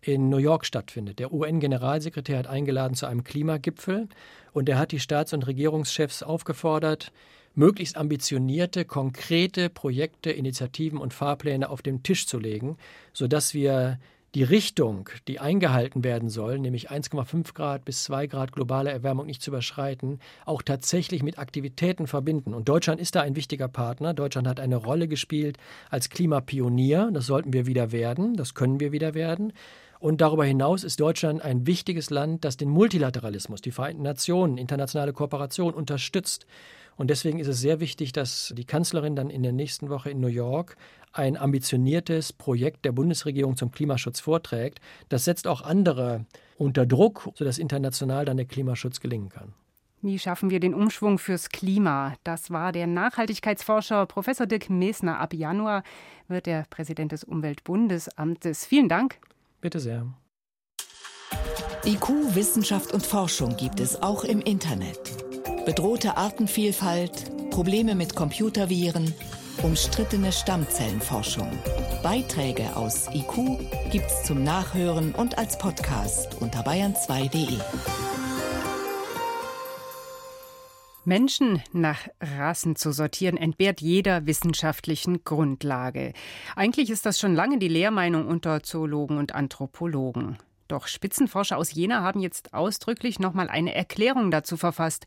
in 0.00 0.28
New 0.28 0.38
York 0.38 0.64
stattfindet. 0.64 1.18
Der 1.18 1.32
UN-Generalsekretär 1.32 2.38
hat 2.38 2.46
eingeladen 2.46 2.94
zu 2.94 3.06
einem 3.06 3.24
Klimagipfel 3.24 4.08
und 4.52 4.68
er 4.68 4.78
hat 4.78 4.92
die 4.92 5.00
Staats- 5.00 5.32
und 5.32 5.46
Regierungschefs 5.46 6.22
aufgefordert, 6.22 7.12
möglichst 7.54 7.96
ambitionierte, 7.96 8.84
konkrete 8.84 9.68
Projekte, 9.68 10.30
Initiativen 10.30 10.98
und 10.98 11.12
Fahrpläne 11.12 11.68
auf 11.68 11.82
den 11.82 12.02
Tisch 12.02 12.26
zu 12.26 12.38
legen, 12.38 12.76
sodass 13.12 13.52
wir 13.52 13.98
die 14.38 14.44
Richtung, 14.44 15.10
die 15.26 15.40
eingehalten 15.40 16.04
werden 16.04 16.28
soll, 16.28 16.60
nämlich 16.60 16.92
1,5 16.92 17.54
Grad 17.54 17.84
bis 17.84 18.04
2 18.04 18.28
Grad 18.28 18.52
globale 18.52 18.88
Erwärmung 18.88 19.26
nicht 19.26 19.42
zu 19.42 19.50
überschreiten, 19.50 20.20
auch 20.46 20.62
tatsächlich 20.62 21.24
mit 21.24 21.40
Aktivitäten 21.40 22.06
verbinden. 22.06 22.54
Und 22.54 22.68
Deutschland 22.68 23.00
ist 23.00 23.16
da 23.16 23.22
ein 23.22 23.34
wichtiger 23.34 23.66
Partner. 23.66 24.14
Deutschland 24.14 24.46
hat 24.46 24.60
eine 24.60 24.76
Rolle 24.76 25.08
gespielt 25.08 25.58
als 25.90 26.08
Klimapionier. 26.08 27.10
Das 27.12 27.26
sollten 27.26 27.52
wir 27.52 27.66
wieder 27.66 27.90
werden. 27.90 28.36
Das 28.36 28.54
können 28.54 28.78
wir 28.78 28.92
wieder 28.92 29.14
werden. 29.14 29.52
Und 29.98 30.20
darüber 30.20 30.44
hinaus 30.44 30.84
ist 30.84 31.00
Deutschland 31.00 31.42
ein 31.42 31.66
wichtiges 31.66 32.10
Land, 32.10 32.44
das 32.44 32.56
den 32.56 32.68
Multilateralismus, 32.68 33.60
die 33.60 33.72
Vereinten 33.72 34.04
Nationen, 34.04 34.56
internationale 34.56 35.12
Kooperation 35.12 35.74
unterstützt. 35.74 36.46
Und 36.98 37.10
deswegen 37.10 37.38
ist 37.38 37.46
es 37.46 37.60
sehr 37.60 37.78
wichtig, 37.78 38.12
dass 38.12 38.52
die 38.56 38.64
Kanzlerin 38.64 39.14
dann 39.14 39.30
in 39.30 39.44
der 39.44 39.52
nächsten 39.52 39.88
Woche 39.88 40.10
in 40.10 40.20
New 40.20 40.26
York 40.26 40.76
ein 41.12 41.36
ambitioniertes 41.36 42.32
Projekt 42.32 42.84
der 42.84 42.92
Bundesregierung 42.92 43.56
zum 43.56 43.70
Klimaschutz 43.70 44.20
vorträgt. 44.20 44.80
Das 45.08 45.24
setzt 45.24 45.46
auch 45.46 45.62
andere 45.62 46.26
unter 46.56 46.86
Druck, 46.86 47.30
sodass 47.34 47.58
international 47.58 48.24
dann 48.24 48.36
der 48.36 48.46
Klimaschutz 48.46 49.00
gelingen 49.00 49.28
kann. 49.28 49.54
Wie 50.02 50.18
schaffen 50.18 50.50
wir 50.50 50.60
den 50.60 50.74
Umschwung 50.74 51.18
fürs 51.18 51.48
Klima? 51.48 52.14
Das 52.24 52.50
war 52.50 52.72
der 52.72 52.88
Nachhaltigkeitsforscher 52.88 54.06
Professor 54.06 54.46
Dirk 54.46 54.68
Mesner. 54.68 55.20
Ab 55.20 55.34
Januar 55.34 55.84
wird 56.26 56.48
er 56.48 56.66
Präsident 56.68 57.12
des 57.12 57.22
Umweltbundesamtes. 57.24 58.66
Vielen 58.66 58.88
Dank. 58.88 59.18
Bitte 59.60 59.78
sehr. 59.78 60.06
IQ, 61.84 62.34
Wissenschaft 62.34 62.92
und 62.92 63.06
Forschung 63.06 63.56
gibt 63.56 63.78
es 63.80 64.02
auch 64.02 64.24
im 64.24 64.40
Internet. 64.40 65.27
Bedrohte 65.68 66.16
Artenvielfalt, 66.16 67.50
Probleme 67.50 67.94
mit 67.94 68.16
Computerviren, 68.16 69.12
umstrittene 69.62 70.32
Stammzellenforschung. 70.32 71.46
Beiträge 72.02 72.74
aus 72.74 73.06
IQ 73.12 73.58
gibt's 73.90 74.24
zum 74.24 74.44
Nachhören 74.44 75.14
und 75.14 75.36
als 75.36 75.58
Podcast 75.58 76.40
unter 76.40 76.60
bayern2.de. 76.60 77.58
Menschen 81.04 81.62
nach 81.74 82.08
Rassen 82.18 82.74
zu 82.74 82.90
sortieren, 82.90 83.36
entbehrt 83.36 83.82
jeder 83.82 84.24
wissenschaftlichen 84.24 85.22
Grundlage. 85.22 86.14
Eigentlich 86.56 86.88
ist 86.88 87.04
das 87.04 87.20
schon 87.20 87.34
lange 87.34 87.58
die 87.58 87.68
Lehrmeinung 87.68 88.26
unter 88.26 88.62
Zoologen 88.62 89.18
und 89.18 89.34
Anthropologen. 89.34 90.38
Doch 90.68 90.86
Spitzenforscher 90.86 91.56
aus 91.56 91.72
Jena 91.72 92.02
haben 92.02 92.20
jetzt 92.20 92.52
ausdrücklich 92.52 93.18
nochmal 93.18 93.48
eine 93.48 93.74
Erklärung 93.74 94.30
dazu 94.30 94.58
verfasst 94.58 95.06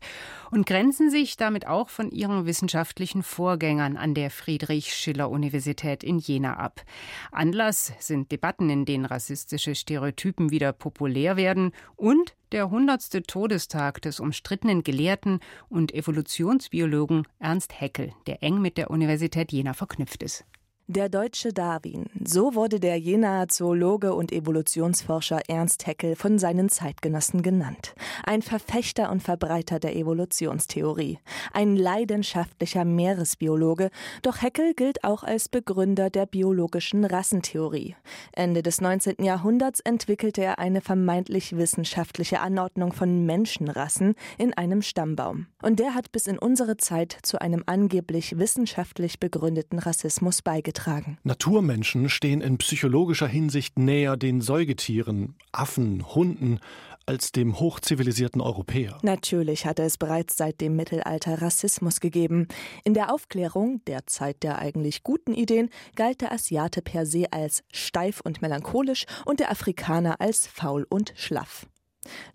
und 0.50 0.66
grenzen 0.66 1.08
sich 1.08 1.36
damit 1.36 1.68
auch 1.68 1.88
von 1.88 2.10
ihren 2.10 2.46
wissenschaftlichen 2.46 3.22
Vorgängern 3.22 3.96
an 3.96 4.14
der 4.14 4.30
Friedrich-Schiller-Universität 4.30 6.02
in 6.02 6.18
Jena 6.18 6.56
ab. 6.56 6.82
Anlass 7.30 7.92
sind 8.00 8.32
Debatten, 8.32 8.70
in 8.70 8.84
denen 8.84 9.04
rassistische 9.04 9.76
Stereotypen 9.76 10.50
wieder 10.50 10.72
populär 10.72 11.36
werden 11.36 11.70
und 11.94 12.34
der 12.50 12.64
100. 12.64 13.26
Todestag 13.26 14.02
des 14.02 14.18
umstrittenen 14.18 14.82
Gelehrten 14.82 15.38
und 15.68 15.94
Evolutionsbiologen 15.94 17.26
Ernst 17.38 17.80
Haeckel, 17.80 18.12
der 18.26 18.42
eng 18.42 18.60
mit 18.60 18.76
der 18.76 18.90
Universität 18.90 19.52
Jena 19.52 19.74
verknüpft 19.74 20.24
ist. 20.24 20.44
Der 20.94 21.08
deutsche 21.08 21.54
Darwin, 21.54 22.04
so 22.22 22.54
wurde 22.54 22.78
der 22.78 22.98
Jenaer 22.98 23.48
Zoologe 23.48 24.12
und 24.12 24.30
Evolutionsforscher 24.30 25.40
Ernst 25.48 25.86
Haeckel 25.86 26.16
von 26.16 26.38
seinen 26.38 26.68
Zeitgenossen 26.68 27.40
genannt. 27.40 27.94
Ein 28.24 28.42
Verfechter 28.42 29.10
und 29.10 29.22
Verbreiter 29.22 29.80
der 29.80 29.96
Evolutionstheorie, 29.96 31.18
ein 31.54 31.76
leidenschaftlicher 31.76 32.84
Meeresbiologe, 32.84 33.88
doch 34.20 34.42
Haeckel 34.42 34.74
gilt 34.74 35.02
auch 35.02 35.22
als 35.22 35.48
Begründer 35.48 36.10
der 36.10 36.26
biologischen 36.26 37.06
Rassentheorie. 37.06 37.96
Ende 38.34 38.62
des 38.62 38.82
19. 38.82 39.24
Jahrhunderts 39.24 39.80
entwickelte 39.80 40.42
er 40.42 40.58
eine 40.58 40.82
vermeintlich 40.82 41.56
wissenschaftliche 41.56 42.40
Anordnung 42.40 42.92
von 42.92 43.24
Menschenrassen 43.24 44.14
in 44.36 44.52
einem 44.52 44.82
Stammbaum. 44.82 45.46
Und 45.62 45.78
der 45.78 45.94
hat 45.94 46.12
bis 46.12 46.26
in 46.26 46.38
unsere 46.38 46.76
Zeit 46.76 47.16
zu 47.22 47.40
einem 47.40 47.62
angeblich 47.64 48.38
wissenschaftlich 48.38 49.18
begründeten 49.18 49.78
Rassismus 49.78 50.42
beigetragen 50.42 50.81
beigetragen. 50.82 51.18
Naturmenschen 51.22 52.08
stehen 52.08 52.40
in 52.40 52.58
psychologischer 52.58 53.28
Hinsicht 53.28 53.78
näher 53.78 54.16
den 54.16 54.40
Säugetieren, 54.40 55.34
Affen, 55.52 56.14
Hunden 56.14 56.60
als 57.04 57.32
dem 57.32 57.58
hochzivilisierten 57.58 58.40
Europäer. 58.40 58.98
Natürlich 59.02 59.66
hatte 59.66 59.82
es 59.82 59.98
bereits 59.98 60.36
seit 60.36 60.60
dem 60.60 60.76
Mittelalter 60.76 61.42
Rassismus 61.42 61.98
gegeben. 61.98 62.46
In 62.84 62.94
der 62.94 63.12
Aufklärung, 63.12 63.84
der 63.86 64.06
Zeit 64.06 64.44
der 64.44 64.60
eigentlich 64.60 65.02
guten 65.02 65.34
Ideen, 65.34 65.68
galt 65.96 66.20
der 66.20 66.30
Asiate 66.30 66.80
per 66.80 67.04
se 67.04 67.26
als 67.32 67.64
steif 67.72 68.20
und 68.20 68.40
melancholisch 68.40 69.06
und 69.26 69.40
der 69.40 69.50
Afrikaner 69.50 70.20
als 70.20 70.46
faul 70.46 70.86
und 70.88 71.12
schlaff. 71.16 71.66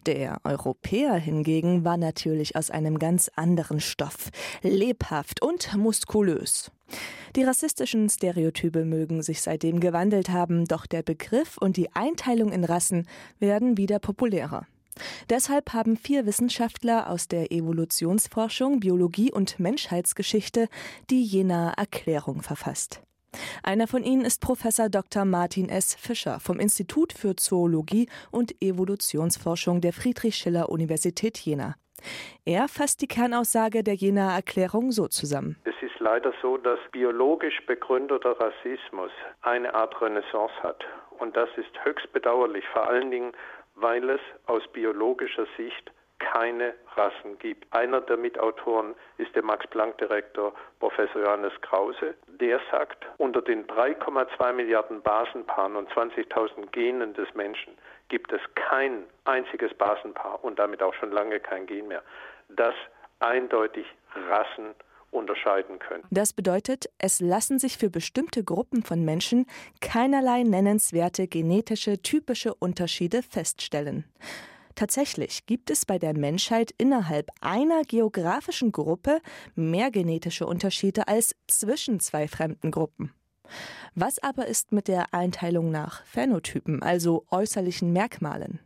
Der 0.05 0.39
Europäer 0.43 1.15
hingegen 1.15 1.85
war 1.85 1.97
natürlich 1.97 2.55
aus 2.55 2.69
einem 2.69 2.99
ganz 2.99 3.29
anderen 3.35 3.79
Stoff, 3.79 4.29
lebhaft 4.63 5.41
und 5.41 5.75
muskulös. 5.75 6.71
Die 7.35 7.43
rassistischen 7.43 8.09
Stereotype 8.09 8.85
mögen 8.85 9.21
sich 9.21 9.41
seitdem 9.41 9.79
gewandelt 9.79 10.29
haben, 10.29 10.65
doch 10.65 10.85
der 10.85 11.03
Begriff 11.03 11.57
und 11.57 11.77
die 11.77 11.93
Einteilung 11.93 12.51
in 12.51 12.63
Rassen 12.63 13.07
werden 13.39 13.77
wieder 13.77 13.99
populärer. 13.99 14.65
Deshalb 15.29 15.73
haben 15.73 15.97
vier 15.97 16.25
Wissenschaftler 16.25 17.09
aus 17.09 17.27
der 17.27 17.51
Evolutionsforschung, 17.51 18.79
Biologie 18.79 19.31
und 19.31 19.59
Menschheitsgeschichte 19.59 20.67
die 21.09 21.23
Jena 21.23 21.73
Erklärung 21.73 22.41
verfasst. 22.41 23.01
Einer 23.61 23.87
von 23.87 24.03
ihnen 24.03 24.25
ist 24.25 24.41
Professor 24.41 24.89
Dr. 24.89 25.25
Martin 25.25 25.69
S. 25.69 25.93
Fischer 25.93 26.39
vom 26.39 26.59
Institut 26.59 27.13
für 27.13 27.35
Zoologie 27.35 28.09
und 28.31 28.55
Evolutionsforschung 28.61 29.81
der 29.81 29.93
Friedrich-Schiller-Universität 29.93 31.37
Jena. 31.37 31.75
Er 32.45 32.67
fasst 32.67 33.01
die 33.01 33.07
Kernaussage 33.07 33.83
der 33.83 33.95
Jenaer 33.95 34.35
Erklärung 34.35 34.91
so 34.91 35.07
zusammen. 35.07 35.57
Es 35.65 35.75
ist 35.81 35.99
leider 35.99 36.33
so, 36.41 36.57
dass 36.57 36.79
biologisch 36.91 37.59
begründeter 37.65 38.39
Rassismus 38.39 39.11
eine 39.41 39.73
Art 39.75 39.99
Renaissance 40.01 40.53
hat. 40.63 40.85
Und 41.19 41.35
das 41.35 41.49
ist 41.57 41.83
höchst 41.83 42.11
bedauerlich, 42.13 42.63
vor 42.71 42.87
allen 42.87 43.11
Dingen, 43.11 43.33
weil 43.75 44.09
es 44.09 44.21
aus 44.45 44.63
biologischer 44.71 45.45
Sicht 45.57 45.91
keine 46.19 46.73
Rassen 46.95 47.37
gibt. 47.39 47.71
Einer 47.75 48.01
der 48.01 48.17
Mitautoren 48.17 48.95
ist 49.17 49.35
der 49.35 49.43
Max-Planck-Direktor 49.43 50.53
Professor 50.79 51.21
Johannes 51.21 51.53
Krause. 51.61 52.15
Der 52.39 52.59
sagt, 52.71 53.05
unter 53.17 53.41
den 53.41 53.67
3,2 53.67 54.53
Milliarden 54.53 55.01
Basenpaaren 55.01 55.75
und 55.75 55.89
20.000 55.91 56.71
Genen 56.71 57.13
des 57.13 57.33
Menschen 57.35 57.73
gibt 58.09 58.31
es 58.31 58.41
kein 58.55 59.03
einziges 59.25 59.73
Basenpaar 59.73 60.43
und 60.43 60.59
damit 60.59 60.81
auch 60.81 60.93
schon 60.95 61.11
lange 61.11 61.39
kein 61.39 61.65
Gen 61.65 61.87
mehr, 61.87 62.03
das 62.49 62.73
eindeutig 63.19 63.85
Rassen 64.29 64.75
unterscheiden 65.11 65.79
können. 65.79 66.03
Das 66.11 66.33
bedeutet, 66.33 66.89
es 66.97 67.19
lassen 67.19 67.59
sich 67.59 67.77
für 67.77 67.89
bestimmte 67.89 68.43
Gruppen 68.43 68.83
von 68.83 69.03
Menschen 69.03 69.45
keinerlei 69.81 70.43
nennenswerte 70.43 71.27
genetische 71.27 72.01
typische 72.01 72.53
Unterschiede 72.53 73.23
feststellen. 73.23 74.05
Tatsächlich 74.75 75.47
gibt 75.47 75.71
es 75.71 75.85
bei 75.85 75.97
der 75.97 76.15
Menschheit 76.15 76.71
innerhalb 76.77 77.31
einer 77.41 77.81
geografischen 77.81 78.71
Gruppe 78.71 79.21
mehr 79.55 79.89
genetische 79.89 80.45
Unterschiede 80.45 81.07
als 81.07 81.35
zwischen 81.47 81.99
zwei 81.99 82.27
fremden 82.27 82.69
Gruppen. 82.69 83.11
Was 83.95 84.19
aber 84.19 84.47
ist 84.47 84.71
mit 84.71 84.87
der 84.87 85.13
Einteilung 85.13 85.71
nach 85.71 86.03
Phänotypen, 86.05 86.81
also 86.81 87.25
äußerlichen 87.29 87.93
Merkmalen? 87.93 88.59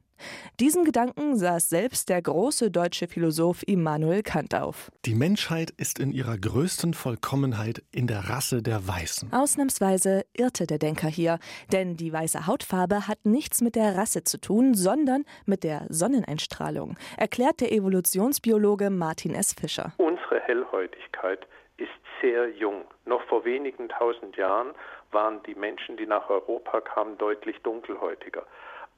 Diesen 0.59 0.83
Gedanken 0.85 1.35
saß 1.35 1.69
selbst 1.69 2.09
der 2.09 2.21
große 2.21 2.71
deutsche 2.71 3.07
Philosoph 3.07 3.63
Immanuel 3.67 4.23
Kant 4.23 4.55
auf. 4.55 4.91
Die 5.05 5.15
Menschheit 5.15 5.71
ist 5.71 5.99
in 5.99 6.11
ihrer 6.11 6.37
größten 6.37 6.93
Vollkommenheit 6.93 7.83
in 7.91 8.07
der 8.07 8.29
Rasse 8.29 8.61
der 8.61 8.87
Weißen. 8.87 9.33
Ausnahmsweise 9.33 10.23
irrte 10.33 10.67
der 10.67 10.77
Denker 10.77 11.07
hier, 11.07 11.39
denn 11.71 11.97
die 11.97 12.13
weiße 12.13 12.47
Hautfarbe 12.47 13.07
hat 13.07 13.25
nichts 13.25 13.61
mit 13.61 13.75
der 13.75 13.97
Rasse 13.97 14.23
zu 14.23 14.39
tun, 14.39 14.73
sondern 14.73 15.25
mit 15.45 15.63
der 15.63 15.85
Sonneneinstrahlung, 15.89 16.97
erklärt 17.17 17.61
der 17.61 17.71
Evolutionsbiologe 17.71 18.89
Martin 18.89 19.33
S. 19.33 19.53
Fischer. 19.53 19.93
Unsere 19.97 20.39
Hellhäutigkeit 20.41 21.47
ist 21.81 22.21
sehr 22.21 22.49
jung. 22.49 22.85
Noch 23.05 23.23
vor 23.23 23.43
wenigen 23.43 23.89
tausend 23.89 24.37
Jahren 24.37 24.73
waren 25.11 25.41
die 25.43 25.55
Menschen, 25.55 25.97
die 25.97 26.05
nach 26.05 26.29
Europa 26.29 26.81
kamen, 26.81 27.17
deutlich 27.17 27.59
dunkelhäutiger. 27.63 28.45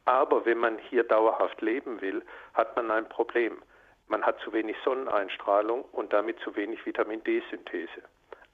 Aber 0.06 0.46
wenn 0.46 0.58
man 0.58 0.78
hier 0.78 1.04
dauerhaft 1.04 1.62
leben 1.62 2.02
will, 2.02 2.22
hat 2.54 2.76
man 2.76 2.92
ein 2.92 3.08
Problem. 3.08 3.62
Man 4.08 4.24
hat 4.24 4.40
zu 4.42 4.52
wenig 4.52 4.76
Sonneneinstrahlung 4.84 5.86
und 5.94 6.12
damit 6.12 6.40
zu 6.40 6.56
wenig 6.56 6.86
Vitamin 6.86 7.24
D-Synthese. 7.24 8.04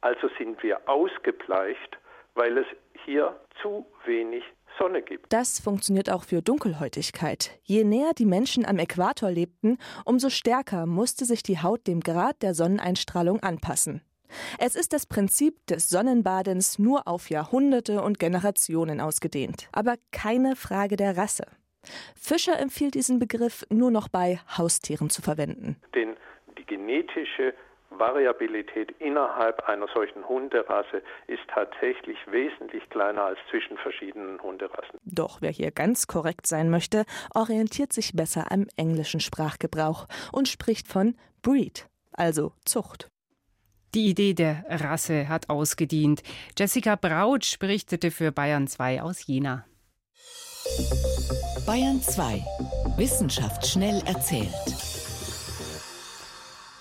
Also 0.01 0.29
sind 0.37 0.61
wir 0.61 0.79
ausgebleicht, 0.87 1.97
weil 2.35 2.59
es 2.59 2.67
hier 3.03 3.35
zu 3.61 3.85
wenig 4.05 4.43
Sonne 4.77 5.01
gibt. 5.01 5.33
Das 5.33 5.59
funktioniert 5.59 6.09
auch 6.09 6.23
für 6.23 6.41
Dunkelhäutigkeit. 6.41 7.59
Je 7.63 7.83
näher 7.83 8.11
die 8.17 8.25
Menschen 8.25 8.65
am 8.65 8.77
Äquator 8.77 9.31
lebten, 9.31 9.77
umso 10.05 10.29
stärker 10.29 10.85
musste 10.85 11.25
sich 11.25 11.43
die 11.43 11.61
Haut 11.61 11.87
dem 11.87 11.99
Grad 11.99 12.41
der 12.43 12.53
Sonneneinstrahlung 12.53 13.41
anpassen. 13.41 14.01
Es 14.57 14.75
ist 14.75 14.93
das 14.93 15.05
Prinzip 15.05 15.65
des 15.67 15.89
Sonnenbadens 15.89 16.79
nur 16.79 17.07
auf 17.07 17.29
Jahrhunderte 17.29 18.01
und 18.01 18.19
Generationen 18.19 19.01
ausgedehnt, 19.01 19.67
aber 19.71 19.95
keine 20.11 20.55
Frage 20.55 20.95
der 20.95 21.17
Rasse. 21.17 21.45
Fischer 22.15 22.59
empfiehlt 22.59 22.95
diesen 22.95 23.19
Begriff 23.19 23.65
nur 23.69 23.91
noch 23.91 24.07
bei 24.07 24.39
Haustieren 24.57 25.09
zu 25.09 25.21
verwenden. 25.21 25.77
Denn 25.95 26.15
die 26.57 26.65
genetische 26.65 27.53
Variabilität 27.89 28.91
innerhalb 28.99 29.67
einer 29.67 29.87
solchen 29.93 30.27
Hunderasse 30.27 31.01
ist 31.27 31.41
tatsächlich 31.47 32.17
wesentlich 32.27 32.87
kleiner 32.89 33.23
als 33.23 33.39
zwischen 33.49 33.77
verschiedenen 33.77 34.41
Hunderassen. 34.41 34.99
Doch 35.03 35.41
wer 35.41 35.51
hier 35.51 35.71
ganz 35.71 36.07
korrekt 36.07 36.47
sein 36.47 36.69
möchte, 36.69 37.05
orientiert 37.33 37.93
sich 37.93 38.13
besser 38.13 38.51
am 38.51 38.67
englischen 38.77 39.19
Sprachgebrauch 39.19 40.07
und 40.31 40.47
spricht 40.47 40.87
von 40.87 41.15
Breed, 41.41 41.87
also 42.13 42.53
Zucht. 42.65 43.09
Die 43.95 44.09
Idee 44.09 44.35
der 44.35 44.65
Rasse 44.69 45.27
hat 45.29 45.49
ausgedient. 45.49 46.21
Jessica 46.55 46.95
Brautsch 46.95 47.57
berichtete 47.57 48.11
für 48.11 48.31
Bayern 48.31 48.67
2 48.67 49.01
aus 49.01 49.25
Jena. 49.25 49.65
Bayern 51.65 51.99
2. 51.99 52.45
Wissenschaft 52.97 53.65
schnell 53.65 54.03
erzählt. 54.05 54.53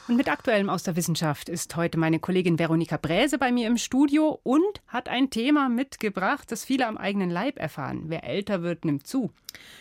Und 0.06 0.16
mit 0.16 0.28
Aktuellem 0.28 0.68
aus 0.68 0.82
der 0.82 0.96
Wissenschaft 0.96 1.48
ist 1.48 1.76
heute 1.76 1.98
meine 1.98 2.18
Kollegin 2.18 2.58
Veronika 2.58 2.98
Bräse 2.98 3.38
bei 3.38 3.52
mir 3.52 3.68
im 3.68 3.78
Studio 3.78 4.38
und 4.42 4.82
hat 4.86 5.08
ein 5.08 5.30
Thema 5.30 5.70
mitgebracht, 5.70 6.50
das 6.52 6.64
viele 6.64 6.86
am 6.86 6.98
eigenen 6.98 7.30
Leib 7.30 7.58
erfahren. 7.58 8.04
Wer 8.08 8.24
älter 8.24 8.62
wird, 8.62 8.84
nimmt 8.84 9.06
zu. 9.06 9.32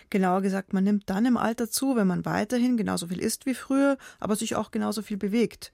Genauer 0.09 0.41
gesagt, 0.41 0.71
man 0.71 0.83
nimmt 0.85 1.09
dann 1.09 1.25
im 1.25 1.37
Alter 1.37 1.69
zu, 1.69 1.97
wenn 1.97 2.07
man 2.07 2.25
weiterhin 2.25 2.77
genauso 2.77 3.07
viel 3.07 3.19
isst 3.19 3.45
wie 3.45 3.53
früher, 3.53 3.97
aber 4.19 4.37
sich 4.37 4.55
auch 4.55 4.71
genauso 4.71 5.01
viel 5.01 5.17
bewegt. 5.17 5.71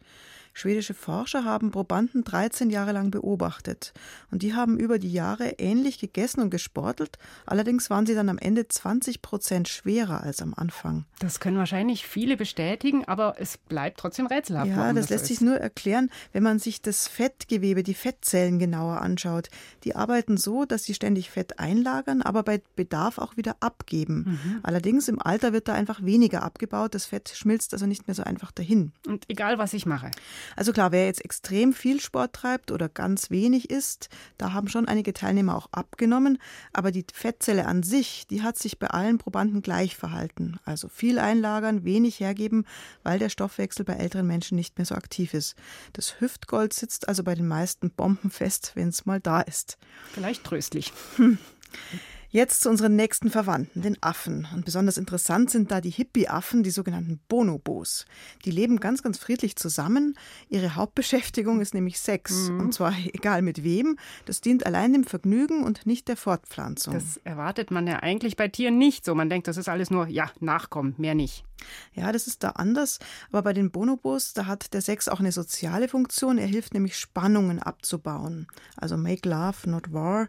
Schwedische 0.55 0.93
Forscher 0.93 1.45
haben 1.45 1.72
Probanden 1.72 2.24
13 2.24 2.69
Jahre 2.69 2.91
lang 2.91 3.10
beobachtet. 3.10 3.91
Und 4.29 4.43
die 4.43 4.53
haben 4.53 4.77
über 4.77 5.00
die 5.00 5.12
Jahre 5.12 5.55
ähnlich 5.57 5.98
gegessen 5.98 6.41
und 6.41 6.51
gesportelt. 6.51 7.17
Allerdings 7.48 7.89
waren 7.89 8.05
sie 8.05 8.13
dann 8.13 8.29
am 8.29 8.38
Ende 8.38 8.67
20 8.67 9.24
Prozent 9.24 9.67
schwerer 9.67 10.22
als 10.22 10.43
am 10.43 10.53
Anfang. 10.53 11.05
Das 11.19 11.39
können 11.39 11.57
wahrscheinlich 11.57 12.05
viele 12.05 12.38
bestätigen, 12.38 13.03
aber 13.05 13.36
es 13.39 13.57
bleibt 13.57 14.00
trotzdem 14.00 14.27
rätselhaft. 14.27 14.69
Ja, 14.69 14.93
das, 14.93 15.07
das 15.07 15.10
lässt 15.10 15.25
so 15.25 15.33
sich 15.33 15.41
nur 15.41 15.57
erklären, 15.57 16.12
wenn 16.33 16.43
man 16.43 16.60
sich 16.60 16.83
das 16.83 17.07
Fettgewebe, 17.07 17.81
die 17.81 17.95
Fettzellen 17.95 18.60
genauer 18.60 19.01
anschaut. 19.01 19.50
Die 19.83 19.95
arbeiten 19.95 20.38
so, 20.38 20.65
dass 20.65 20.83
sie 20.83 20.93
ständig 20.93 21.31
Fett 21.31 21.60
einlagern, 21.60 22.22
aber 22.22 22.43
bei 22.43 22.62
Bedarf 22.75 23.17
auch 23.17 23.38
wieder 23.38 23.57
abgeben. 23.60 24.39
Mhm. 24.43 24.60
Allerdings 24.62 25.07
im 25.07 25.19
Alter 25.19 25.51
wird 25.51 25.67
da 25.67 25.74
einfach 25.74 26.03
weniger 26.03 26.43
abgebaut. 26.43 26.93
Das 26.93 27.05
Fett 27.07 27.29
schmilzt 27.29 27.74
also 27.74 27.88
nicht 27.88 28.07
mehr 28.07 28.13
so 28.13 28.24
einfach 28.24 28.51
dahin. 28.51 28.91
Und 29.07 29.25
egal, 29.29 29.57
was 29.57 29.74
ich 29.74 29.88
mache. 29.88 30.12
Also 30.55 30.73
klar, 30.73 30.91
wer 30.91 31.05
jetzt 31.05 31.23
extrem 31.23 31.73
viel 31.73 32.00
Sport 32.00 32.33
treibt 32.33 32.71
oder 32.71 32.89
ganz 32.89 33.29
wenig 33.29 33.69
isst, 33.69 34.09
da 34.38 34.53
haben 34.53 34.67
schon 34.67 34.88
einige 34.88 35.13
Teilnehmer 35.13 35.55
auch 35.55 35.67
abgenommen, 35.71 36.38
aber 36.71 36.91
die 36.91 37.05
Fettzelle 37.13 37.65
an 37.65 37.83
sich, 37.83 38.27
die 38.27 38.41
hat 38.41 38.57
sich 38.57 38.79
bei 38.79 38.88
allen 38.88 39.17
Probanden 39.17 39.62
gleich 39.62 39.95
verhalten. 39.95 40.59
Also 40.65 40.88
viel 40.88 41.19
einlagern, 41.19 41.83
wenig 41.83 42.19
hergeben, 42.19 42.65
weil 43.03 43.19
der 43.19 43.29
Stoffwechsel 43.29 43.85
bei 43.85 43.93
älteren 43.93 44.27
Menschen 44.27 44.55
nicht 44.55 44.77
mehr 44.77 44.85
so 44.85 44.95
aktiv 44.95 45.33
ist. 45.33 45.55
Das 45.93 46.19
Hüftgold 46.19 46.73
sitzt 46.73 47.07
also 47.07 47.23
bei 47.23 47.35
den 47.35 47.47
meisten 47.47 47.91
bombenfest, 47.91 48.71
wenn 48.75 48.89
es 48.89 49.05
mal 49.05 49.19
da 49.19 49.41
ist. 49.41 49.77
Vielleicht 50.13 50.43
tröstlich. 50.43 50.93
Jetzt 52.33 52.61
zu 52.61 52.69
unseren 52.71 52.95
nächsten 52.95 53.29
Verwandten, 53.29 53.83
den 53.83 53.95
Affen. 54.01 54.47
Und 54.55 54.65
besonders 54.65 54.97
interessant 54.97 55.51
sind 55.51 55.69
da 55.69 55.81
die 55.81 55.91
Hippie-Affen, 55.91 56.63
die 56.63 56.71
sogenannten 56.71 57.19
Bonobos. 57.27 58.07
Die 58.43 58.49
leben 58.49 58.79
ganz, 58.79 59.03
ganz 59.03 59.19
friedlich 59.19 59.55
zusammen. 59.55 60.17
Ihre 60.49 60.73
Hauptbeschäftigung 60.73 61.61
ist 61.61 61.75
nämlich 61.75 61.99
Sex. 61.99 62.49
Mhm. 62.49 62.59
Und 62.59 62.73
zwar 62.73 62.95
egal 63.13 63.43
mit 63.43 63.63
wem. 63.63 63.99
Das 64.25 64.41
dient 64.41 64.65
allein 64.65 64.93
dem 64.93 65.03
Vergnügen 65.03 65.63
und 65.63 65.85
nicht 65.85 66.07
der 66.07 66.17
Fortpflanzung. 66.17 66.95
Das 66.95 67.17
erwartet 67.17 67.69
man 67.69 67.85
ja 67.85 67.99
eigentlich 67.99 68.35
bei 68.35 68.47
Tieren 68.47 68.79
nicht 68.79 69.05
so. 69.05 69.13
Man 69.13 69.29
denkt, 69.29 69.47
das 69.47 69.57
ist 69.57 69.69
alles 69.69 69.91
nur, 69.91 70.07
ja, 70.07 70.31
Nachkommen, 70.39 70.95
mehr 70.97 71.13
nicht. 71.13 71.45
Ja, 71.93 72.12
das 72.12 72.27
ist 72.27 72.43
da 72.43 72.50
anders. 72.50 73.00
Aber 73.29 73.43
bei 73.43 73.53
den 73.53 73.72
Bonobos, 73.72 74.33
da 74.33 74.45
hat 74.45 74.74
der 74.74 74.81
Sex 74.81 75.07
auch 75.07 75.19
eine 75.19 75.31
soziale 75.31 75.88
Funktion. 75.88 76.38
Er 76.38 76.48
hilft 76.48 76.74
nämlich, 76.74 76.98
Spannungen 76.98 77.60
abzubauen. 77.60 78.48
Also 78.75 78.98
make 78.98 79.27
love, 79.27 79.69
not 79.69 79.93
war. 79.93 80.27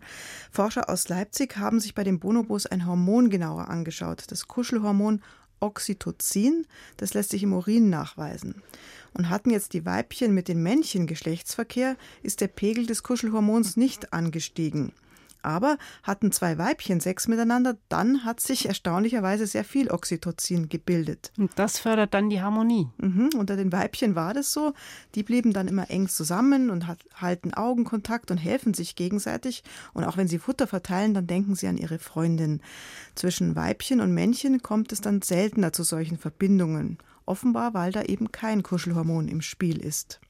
Forscher 0.51 0.89
aus 0.89 1.09
Leipzig 1.09 1.57
haben 1.57 1.81
sich 1.81 1.95
bei 1.95 2.05
den 2.05 2.21
Bonobos 2.21 2.67
ein 2.67 2.87
Hormon 2.87 3.31
genauer 3.31 3.69
angeschaut. 3.69 4.25
Das 4.29 4.49
Kuschelhormon 4.49 5.23
Oxytocin. 5.61 6.67
Das 6.97 7.15
lässt 7.15 7.31
sich 7.31 7.43
im 7.43 7.55
Urin 7.55 7.89
nachweisen. 7.89 8.63
Und 9.15 9.31
hatten 9.31 9.51
jetzt 9.51 9.73
die 9.73 9.87
Weibchen 9.87 10.35
mit 10.35 10.49
den 10.49 10.63
Männchen 10.63 11.07
Geschlechtsverkehr, 11.07 11.97
ist 12.23 12.41
der 12.41 12.49
Pegel 12.49 12.87
des 12.87 13.03
Kuschelhormons 13.03 13.77
nicht 13.77 14.13
angestiegen. 14.13 14.93
Aber 15.45 15.79
hatten 16.03 16.33
zwei 16.33 16.57
Weibchen 16.57 17.01
Sex 17.01 17.29
miteinander, 17.29 17.77
dann 17.89 18.25
hat 18.25 18.41
sich 18.41 18.67
erstaunlicherweise 18.67 19.47
sehr 19.47 19.65
viel 19.65 19.91
Oxytocin 19.91 20.69
gebildet. 20.69 21.33
Und 21.37 21.53
das 21.57 21.79
fördert 21.79 22.15
dann 22.15 22.31
die 22.31 22.41
Harmonie. 22.41 22.89
Mhm. 22.99 23.31
Unter 23.37 23.57
den 23.57 23.71
Weibchen 23.71 24.15
war 24.15 24.33
das 24.33 24.53
so. 24.53 24.73
Die 25.15 25.23
blieben 25.23 25.53
dann 25.53 25.69
immer 25.69 25.91
eng 25.91 26.09
zusammen 26.09 26.71
und 26.71 26.87
hat, 26.87 27.05
halten 27.15 27.53
Augenkontakt 27.53 28.31
und 28.31 28.39
helfen 28.39 28.73
sich 28.73 28.97
gegenseitig. 28.97 29.63
Und 29.93 30.05
auch 30.05 30.17
wenn 30.17 30.29
sie 30.29 30.39
Futter 30.39 30.67
verteilen, 30.67 31.15
dann 31.15 31.27
denken 31.27 31.55
sie 31.55 31.69
an 31.69 31.77
ihre 31.77 31.99
Freundin. 31.99 32.63
Zwischen 33.15 33.55
Weibchen 33.55 34.01
und 34.01 34.13
Männchen 34.13 34.63
kommt 34.63 34.93
es 34.93 35.01
dann 35.01 35.21
seltener 35.23 35.73
zu 35.73 35.83
solchen 35.83 36.19
Verbindungen. 36.19 36.99
Offenbar, 37.27 37.75
weil 37.75 37.93
da 37.93 38.03
eben 38.03 38.33
kein 38.33 38.63
Kuschelhormon 38.63 39.29
im 39.29 39.41
Spiel 39.41 39.79
ist. 39.79 40.21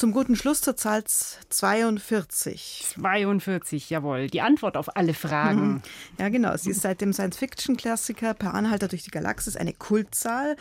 Zum 0.00 0.12
guten 0.12 0.34
Schluss 0.34 0.62
zur 0.62 0.76
Zahl 0.78 1.04
42. 1.04 2.86
42, 2.94 3.90
jawohl. 3.90 4.28
Die 4.28 4.40
Antwort 4.40 4.78
auf 4.78 4.96
alle 4.96 5.12
Fragen. 5.12 5.72
Mhm. 5.74 5.82
Ja, 6.18 6.30
genau. 6.30 6.56
Sie 6.56 6.70
ist 6.70 6.80
seit 6.80 7.02
dem 7.02 7.12
Science-Fiction-Klassiker 7.12 8.32
Per 8.32 8.54
Anhalter 8.54 8.88
durch 8.88 9.02
die 9.02 9.10
Galaxis 9.10 9.56
eine 9.56 9.74
Kultzahl. 9.74 10.56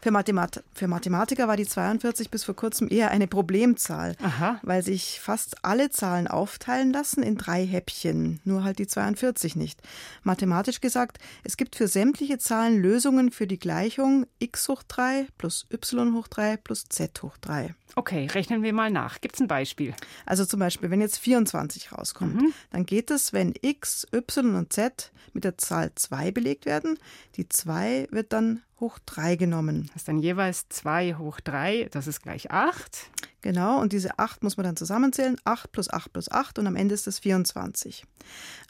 Für, 0.00 0.12
Mathemat 0.12 0.62
für 0.74 0.86
Mathematiker 0.86 1.48
war 1.48 1.56
die 1.56 1.66
42 1.66 2.30
bis 2.30 2.44
vor 2.44 2.54
kurzem 2.54 2.86
eher 2.88 3.10
eine 3.10 3.26
Problemzahl, 3.26 4.14
Aha. 4.22 4.60
weil 4.62 4.84
sich 4.84 5.18
fast 5.18 5.64
alle 5.64 5.90
Zahlen 5.90 6.28
aufteilen 6.28 6.92
lassen 6.92 7.24
in 7.24 7.36
drei 7.36 7.66
Häppchen, 7.66 8.38
nur 8.44 8.62
halt 8.62 8.78
die 8.78 8.86
42 8.86 9.56
nicht. 9.56 9.80
Mathematisch 10.22 10.80
gesagt, 10.80 11.18
es 11.42 11.56
gibt 11.56 11.74
für 11.74 11.88
sämtliche 11.88 12.38
Zahlen 12.38 12.80
Lösungen 12.80 13.32
für 13.32 13.48
die 13.48 13.58
Gleichung 13.58 14.26
x 14.38 14.68
hoch 14.68 14.84
3 14.84 15.26
plus 15.36 15.66
y 15.72 16.14
hoch 16.14 16.28
3 16.28 16.58
plus 16.58 16.84
z 16.88 17.20
hoch 17.24 17.36
3. 17.38 17.74
Okay, 17.96 18.26
rechnen 18.26 18.64
wir 18.64 18.72
mal 18.72 18.83
nach. 18.90 19.20
Gibt 19.20 19.36
es 19.36 19.40
ein 19.40 19.48
Beispiel? 19.48 19.94
Also 20.26 20.44
zum 20.44 20.60
Beispiel, 20.60 20.90
wenn 20.90 21.00
jetzt 21.00 21.18
24 21.18 21.92
rauskommt, 21.92 22.36
mhm. 22.36 22.52
dann 22.70 22.86
geht 22.86 23.10
es, 23.10 23.32
wenn 23.32 23.54
x, 23.60 24.06
y 24.12 24.54
und 24.54 24.72
z 24.72 25.12
mit 25.32 25.44
der 25.44 25.58
Zahl 25.58 25.92
2 25.94 26.30
belegt 26.30 26.66
werden. 26.66 26.98
Die 27.36 27.48
2 27.48 28.08
wird 28.10 28.32
dann 28.32 28.62
hoch 28.84 28.98
3 29.06 29.36
genommen. 29.36 29.86
Das 29.86 30.02
ist 30.02 30.08
dann 30.08 30.18
jeweils 30.18 30.68
2 30.68 31.14
hoch 31.14 31.40
3, 31.40 31.88
das 31.90 32.06
ist 32.06 32.22
gleich 32.22 32.50
8. 32.50 33.10
Genau, 33.40 33.80
und 33.80 33.92
diese 33.92 34.18
8 34.18 34.42
muss 34.42 34.56
man 34.56 34.64
dann 34.64 34.76
zusammenzählen. 34.76 35.36
8 35.44 35.72
plus 35.72 35.90
8 35.90 36.12
plus 36.12 36.30
8 36.30 36.58
und 36.58 36.66
am 36.66 36.76
Ende 36.76 36.94
ist 36.94 37.06
es 37.06 37.18
24. 37.18 38.04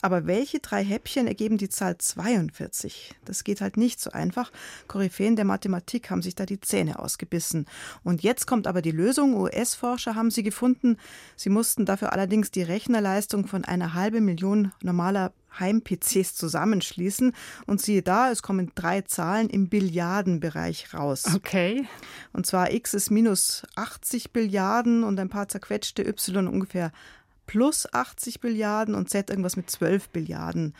Aber 0.03 0.27
welche 0.27 0.61
drei 0.61 0.85
Häppchen 0.85 1.27
ergeben 1.27 1.59
die 1.59 1.69
Zahl 1.69 1.99
42? 1.99 3.15
Das 3.25 3.43
geht 3.43 3.61
halt 3.61 3.77
nicht 3.77 4.01
so 4.01 4.11
einfach. 4.11 4.53
Koryphäen 4.87 5.37
der 5.37 5.45
Mathematik 5.45 6.11
haben 6.11 6.23
sich 6.23 6.35
da 6.35 6.47
die 6.47 6.61
Zähne 6.61 6.99
ausgebissen. 6.99 7.67
Und 8.03 8.23
jetzt 8.23 8.47
kommt 8.47 8.67
aber 8.67 8.83
die 8.83 8.91
Lösung. 8.91 9.35
US-Forscher 9.35 10.15
haben 10.15 10.31
sie 10.31 10.43
gefunden. 10.43 10.97
Sie 11.37 11.51
mussten 11.51 11.87
dafür 11.87 12.13
allerdings 12.13 12.51
die 12.51 12.63
Rechnerleistung 12.63 13.47
von 13.47 13.65
einer 13.65 13.95
halben 13.95 14.25
Million 14.25 14.73
normaler 14.83 15.33
Heim-PCs 15.59 16.35
zusammenschließen. 16.35 17.33
Und 17.67 17.81
siehe 17.81 18.03
da, 18.03 18.31
es 18.31 18.43
kommen 18.43 18.73
drei 18.75 19.03
Zahlen 19.03 19.49
im 19.49 19.69
Billiardenbereich 19.69 20.95
raus. 20.95 21.25
Okay. 21.35 21.87
Und 22.33 22.47
zwar 22.47 22.73
x 22.73 22.95
ist 22.95 23.11
minus 23.11 23.63
80 23.77 24.33
Billiarden 24.33 25.05
und 25.05 25.19
ein 25.19 25.29
paar 25.29 25.49
zerquetschte 25.49 26.03
y 26.03 26.49
ungefähr 26.49 26.93
plus 27.47 27.93
80 27.93 28.41
Billiarden 28.41 28.95
und 28.95 29.11
z 29.11 29.31
irgendwas 29.31 29.57
mit 29.57 29.71
12 29.71 30.09
Billiarden. 30.11 30.75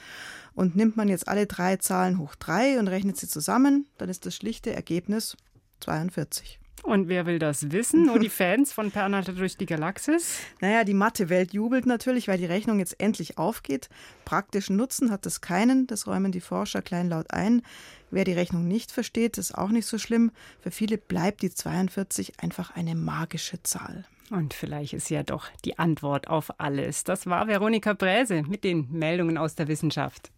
Und 0.55 0.77
nimmt 0.77 0.97
man 0.97 1.09
jetzt 1.09 1.29
alle 1.29 1.47
drei 1.47 1.77
Zahlen 1.77 2.19
hoch 2.19 2.35
drei 2.37 2.79
und 2.79 2.89
rechnet 2.89 3.17
sie 3.17 3.29
zusammen, 3.29 3.87
dann 3.99 4.09
ist 4.09 4.25
das 4.25 4.37
schlichte 4.37 4.73
Ergebnis 4.73 5.37
42. 5.81 6.59
Und 6.83 7.09
wer 7.09 7.25
will 7.25 7.39
das 7.39 7.71
wissen? 7.71 8.07
Nur 8.07 8.19
die 8.19 8.29
Fans 8.29 8.73
von 8.73 8.91
Per 8.91 9.09
durch 9.09 9.57
die 9.57 9.67
Galaxis? 9.67 10.41
Naja, 10.61 10.85
die 10.85 10.95
Mathe-Welt 10.95 11.53
jubelt 11.53 11.87
natürlich, 11.87 12.29
weil 12.29 12.39
die 12.39 12.45
Rechnung 12.45 12.79
jetzt 12.79 13.01
endlich 13.01 13.39
aufgeht. 13.39 13.89
Praktischen 14.25 14.77
Nutzen 14.77 15.11
hat 15.11 15.25
es 15.27 15.41
keinen, 15.41 15.87
das 15.87 16.07
räumen 16.07 16.33
die 16.33 16.41
Forscher 16.41 16.83
kleinlaut 16.83 17.31
ein. 17.31 17.63
Wer 18.11 18.25
die 18.25 18.33
Rechnung 18.33 18.69
nicht 18.69 18.93
versteht, 18.93 19.39
ist 19.39 19.57
auch 19.57 19.71
nicht 19.71 19.87
so 19.87 19.99
schlimm. 19.99 20.31
Für 20.61 20.71
viele 20.71 20.99
bleibt 20.99 21.43
die 21.43 21.51
42 21.51 22.41
einfach 22.41 22.75
eine 22.77 22.95
magische 22.95 23.63
Zahl. 23.63 24.05
Und 24.31 24.55
vielleicht 24.55 24.95
ist 24.95 25.11
ja 25.11 25.23
doch 25.23 25.49
die 25.65 25.79
Antwort 25.79 26.29
auf 26.29 26.61
alles. 26.61 27.05
Das 27.05 27.27
war 27.27 27.47
Veronika 27.47 27.93
Bräse 27.93 28.43
mit 28.43 28.65
den 28.65 28.91
Meldungen 28.91 29.39
aus 29.39 29.55
der 29.55 29.69
Wissenschaft. 29.69 30.31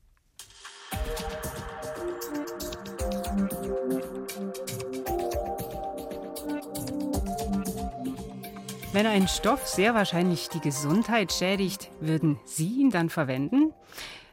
Wenn 8.96 9.06
ein 9.06 9.28
Stoff 9.28 9.66
sehr 9.66 9.92
wahrscheinlich 9.94 10.48
die 10.48 10.60
Gesundheit 10.60 11.30
schädigt, 11.30 11.90
würden 12.00 12.40
Sie 12.46 12.80
ihn 12.80 12.88
dann 12.88 13.10
verwenden? 13.10 13.74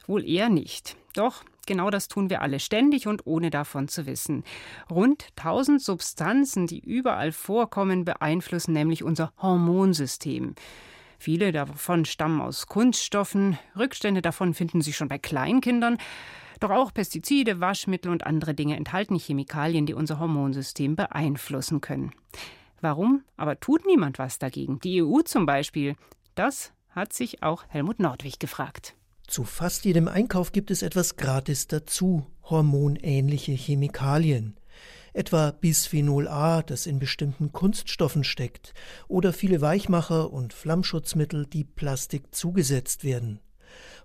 Wohl 0.07 0.25
eher 0.25 0.47
nicht. 0.47 0.95
Doch 1.15 1.43
genau 1.65 1.89
das 1.89 2.07
tun 2.07 2.29
wir 2.29 2.41
alle 2.41 2.61
ständig 2.61 3.05
und 3.05 3.27
ohne 3.27 3.49
davon 3.49 3.89
zu 3.89 4.05
wissen. 4.05 4.45
Rund 4.89 5.27
1000 5.35 5.81
Substanzen, 5.81 6.65
die 6.65 6.79
überall 6.79 7.33
vorkommen, 7.33 8.05
beeinflussen 8.05 8.71
nämlich 8.71 9.03
unser 9.03 9.33
Hormonsystem. 9.37 10.55
Viele 11.19 11.51
davon 11.51 12.05
stammen 12.05 12.39
aus 12.39 12.65
Kunststoffen, 12.67 13.59
Rückstände 13.77 14.21
davon 14.21 14.53
finden 14.53 14.79
sich 14.79 14.95
schon 14.95 15.09
bei 15.09 15.17
Kleinkindern. 15.17 15.97
Doch 16.61 16.69
auch 16.69 16.93
Pestizide, 16.93 17.59
Waschmittel 17.59 18.09
und 18.09 18.25
andere 18.25 18.53
Dinge 18.53 18.77
enthalten 18.77 19.19
Chemikalien, 19.19 19.85
die 19.85 19.93
unser 19.93 20.19
Hormonsystem 20.19 20.95
beeinflussen 20.95 21.81
können. 21.81 22.13
Warum 22.83 23.23
aber 23.37 23.61
tut 23.61 23.85
niemand 23.85 24.19
was 24.19 24.39
dagegen? 24.39 24.77
Die 24.81 25.01
EU 25.01 25.21
zum 25.21 25.45
Beispiel. 25.45 25.95
Das 26.35 26.73
hat 26.89 27.13
sich 27.13 27.41
auch 27.41 27.63
Helmut 27.69 27.99
Nordwig 27.99 28.41
gefragt. 28.41 28.97
Zu 29.25 29.45
fast 29.45 29.85
jedem 29.85 30.09
Einkauf 30.09 30.51
gibt 30.51 30.69
es 30.69 30.81
etwas 30.81 31.15
gratis 31.15 31.67
dazu, 31.67 32.27
hormonähnliche 32.43 33.53
Chemikalien. 33.53 34.57
etwa 35.13 35.51
Bisphenol 35.51 36.27
A, 36.27 36.61
das 36.61 36.85
in 36.85 36.99
bestimmten 36.99 37.53
Kunststoffen 37.53 38.25
steckt, 38.25 38.73
oder 39.07 39.31
viele 39.31 39.61
Weichmacher 39.61 40.33
und 40.33 40.51
Flammschutzmittel, 40.51 41.45
die 41.45 41.63
Plastik 41.63 42.35
zugesetzt 42.35 43.05
werden. 43.05 43.39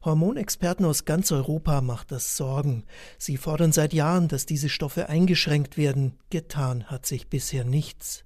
Hormonexperten 0.04 0.84
aus 0.84 1.04
ganz 1.04 1.32
Europa 1.32 1.80
macht 1.80 2.12
das 2.12 2.36
Sorgen. 2.36 2.84
Sie 3.18 3.36
fordern 3.36 3.72
seit 3.72 3.92
Jahren, 3.92 4.28
dass 4.28 4.46
diese 4.46 4.68
Stoffe 4.68 5.08
eingeschränkt 5.08 5.76
werden. 5.76 6.14
Getan 6.30 6.84
hat 6.84 7.06
sich 7.06 7.28
bisher 7.28 7.64
nichts. 7.64 8.24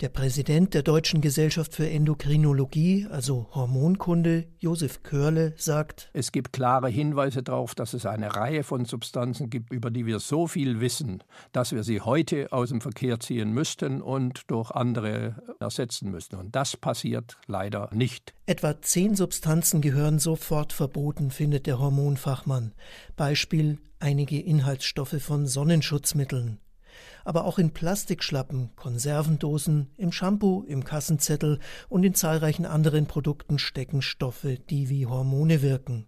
Der 0.00 0.08
Präsident 0.08 0.74
der 0.74 0.82
Deutschen 0.82 1.20
Gesellschaft 1.20 1.76
für 1.76 1.88
Endokrinologie, 1.88 3.06
also 3.08 3.46
Hormonkunde, 3.52 4.46
Josef 4.58 5.04
Körle, 5.04 5.54
sagt, 5.56 6.10
es 6.12 6.32
gibt 6.32 6.52
klare 6.52 6.88
Hinweise 6.88 7.44
darauf, 7.44 7.76
dass 7.76 7.94
es 7.94 8.04
eine 8.04 8.34
Reihe 8.34 8.64
von 8.64 8.84
Substanzen 8.84 9.48
gibt, 9.48 9.72
über 9.72 9.92
die 9.92 10.04
wir 10.04 10.18
so 10.18 10.48
viel 10.48 10.80
wissen, 10.80 11.22
dass 11.52 11.72
wir 11.72 11.84
sie 11.84 12.00
heute 12.00 12.50
aus 12.50 12.70
dem 12.70 12.80
Verkehr 12.80 13.20
ziehen 13.20 13.52
müssten 13.52 14.02
und 14.02 14.50
durch 14.50 14.72
andere 14.72 15.36
ersetzen 15.60 16.10
müssten. 16.10 16.34
Und 16.34 16.56
das 16.56 16.76
passiert 16.76 17.38
leider 17.46 17.88
nicht. 17.92 18.34
Etwa 18.46 18.82
zehn 18.82 19.14
Substanzen 19.14 19.80
gehören 19.80 20.18
sofort 20.18 20.72
verboten, 20.72 21.11
findet 21.30 21.66
der 21.66 21.78
Hormonfachmann. 21.78 22.72
Beispiel 23.16 23.78
einige 23.98 24.40
Inhaltsstoffe 24.40 25.22
von 25.22 25.46
Sonnenschutzmitteln 25.46 26.58
aber 27.24 27.44
auch 27.44 27.58
in 27.58 27.72
Plastikschlappen, 27.72 28.70
Konservendosen, 28.76 29.90
im 29.96 30.12
Shampoo, 30.12 30.62
im 30.62 30.84
Kassenzettel 30.84 31.58
und 31.88 32.04
in 32.04 32.14
zahlreichen 32.14 32.66
anderen 32.66 33.06
Produkten 33.06 33.58
stecken 33.58 34.02
Stoffe, 34.02 34.58
die 34.70 34.88
wie 34.88 35.06
Hormone 35.06 35.62
wirken. 35.62 36.06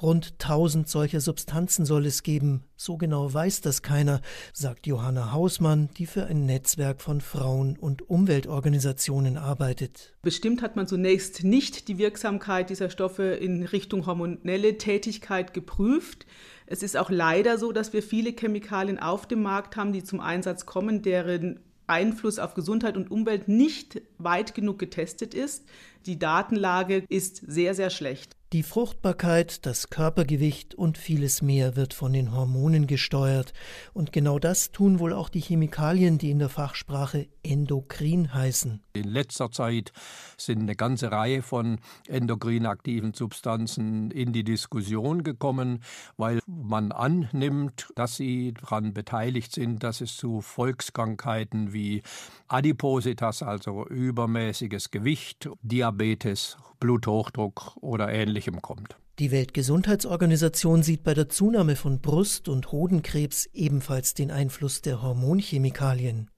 Rund 0.00 0.38
tausend 0.38 0.88
solcher 0.88 1.20
Substanzen 1.20 1.84
soll 1.84 2.06
es 2.06 2.22
geben, 2.22 2.64
so 2.76 2.96
genau 2.96 3.32
weiß 3.32 3.60
das 3.60 3.82
keiner, 3.82 4.22
sagt 4.52 4.86
Johanna 4.86 5.32
Hausmann, 5.32 5.90
die 5.98 6.06
für 6.06 6.26
ein 6.26 6.46
Netzwerk 6.46 7.02
von 7.02 7.20
Frauen- 7.20 7.76
und 7.76 8.08
Umweltorganisationen 8.08 9.36
arbeitet. 9.36 10.14
Bestimmt 10.22 10.62
hat 10.62 10.76
man 10.76 10.86
zunächst 10.86 11.44
nicht 11.44 11.88
die 11.88 11.98
Wirksamkeit 11.98 12.70
dieser 12.70 12.90
Stoffe 12.90 13.24
in 13.24 13.62
Richtung 13.62 14.06
hormonelle 14.06 14.78
Tätigkeit 14.78 15.52
geprüft. 15.52 16.26
Es 16.70 16.84
ist 16.84 16.96
auch 16.96 17.10
leider 17.10 17.58
so, 17.58 17.72
dass 17.72 17.92
wir 17.92 18.00
viele 18.00 18.30
Chemikalien 18.30 19.00
auf 19.00 19.26
dem 19.26 19.42
Markt 19.42 19.74
haben, 19.74 19.92
die 19.92 20.04
zum 20.04 20.20
Einsatz 20.20 20.66
kommen, 20.66 21.02
deren 21.02 21.58
Einfluss 21.88 22.38
auf 22.38 22.54
Gesundheit 22.54 22.96
und 22.96 23.10
Umwelt 23.10 23.48
nicht 23.48 24.00
weit 24.18 24.54
genug 24.54 24.78
getestet 24.78 25.34
ist. 25.34 25.64
Die 26.06 26.20
Datenlage 26.20 27.04
ist 27.08 27.42
sehr, 27.44 27.74
sehr 27.74 27.90
schlecht. 27.90 28.36
Die 28.52 28.62
Fruchtbarkeit, 28.62 29.66
das 29.66 29.90
Körpergewicht 29.90 30.76
und 30.76 30.96
vieles 30.96 31.42
mehr 31.42 31.74
wird 31.74 31.92
von 31.92 32.12
den 32.12 32.32
Hormonen 32.32 32.86
gesteuert. 32.86 33.52
Und 33.92 34.12
genau 34.12 34.38
das 34.38 34.70
tun 34.70 35.00
wohl 35.00 35.12
auch 35.12 35.28
die 35.28 35.40
Chemikalien, 35.40 36.18
die 36.18 36.30
in 36.30 36.38
der 36.38 36.48
Fachsprache 36.48 37.26
endokrin 37.42 38.32
heißen. 38.32 38.82
In 38.92 39.08
letzter 39.08 39.50
Zeit 39.50 39.92
sind 40.36 40.60
eine 40.60 40.76
ganze 40.76 41.12
Reihe 41.12 41.42
von 41.42 41.78
endokrin 42.08 42.66
aktiven 42.66 43.14
Substanzen 43.14 44.10
in 44.10 44.32
die 44.32 44.44
Diskussion 44.44 45.22
gekommen, 45.22 45.82
weil 46.16 46.40
man 46.46 46.92
annimmt, 46.92 47.88
dass 47.94 48.16
sie 48.16 48.54
daran 48.54 48.92
beteiligt 48.92 49.52
sind, 49.52 49.82
dass 49.82 50.00
es 50.00 50.16
zu 50.16 50.40
Volkskrankheiten 50.40 51.72
wie 51.72 52.02
Adipositas, 52.48 53.42
also 53.42 53.86
übermäßiges 53.86 54.90
Gewicht, 54.90 55.48
Diabetes, 55.62 56.56
Bluthochdruck 56.80 57.76
oder 57.80 58.10
ähnlichem 58.10 58.60
kommt. 58.62 58.96
Die 59.20 59.30
Weltgesundheitsorganisation 59.32 60.82
sieht 60.82 61.04
bei 61.04 61.12
der 61.12 61.28
Zunahme 61.28 61.76
von 61.76 62.00
Brust- 62.00 62.48
und 62.48 62.72
Hodenkrebs 62.72 63.50
ebenfalls 63.52 64.14
den 64.14 64.30
Einfluss 64.30 64.80
der 64.80 65.02
Hormonchemikalien. 65.02 66.30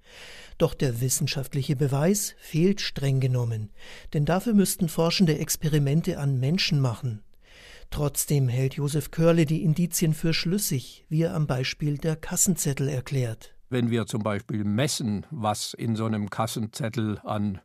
Doch 0.58 0.74
der 0.74 1.00
wissenschaftliche 1.00 1.76
Beweis 1.76 2.34
fehlt 2.38 2.80
streng 2.80 3.20
genommen, 3.20 3.70
denn 4.12 4.24
dafür 4.24 4.54
müssten 4.54 4.88
Forschende 4.88 5.38
Experimente 5.38 6.18
an 6.18 6.38
Menschen 6.38 6.80
machen. 6.80 7.22
Trotzdem 7.90 8.48
hält 8.48 8.74
Josef 8.74 9.10
Körle 9.10 9.44
die 9.44 9.62
Indizien 9.62 10.14
für 10.14 10.32
schlüssig, 10.32 11.04
wie 11.08 11.22
er 11.22 11.34
am 11.34 11.46
Beispiel 11.46 11.98
der 11.98 12.16
Kassenzettel 12.16 12.88
erklärt. 12.88 13.54
Wenn 13.72 13.90
wir 13.90 14.04
zum 14.04 14.22
Beispiel 14.22 14.64
messen, 14.64 15.24
was 15.30 15.72
in 15.72 15.96
so 15.96 16.04
einem 16.04 16.28
Kassenzettel 16.28 17.18
an 17.24 17.58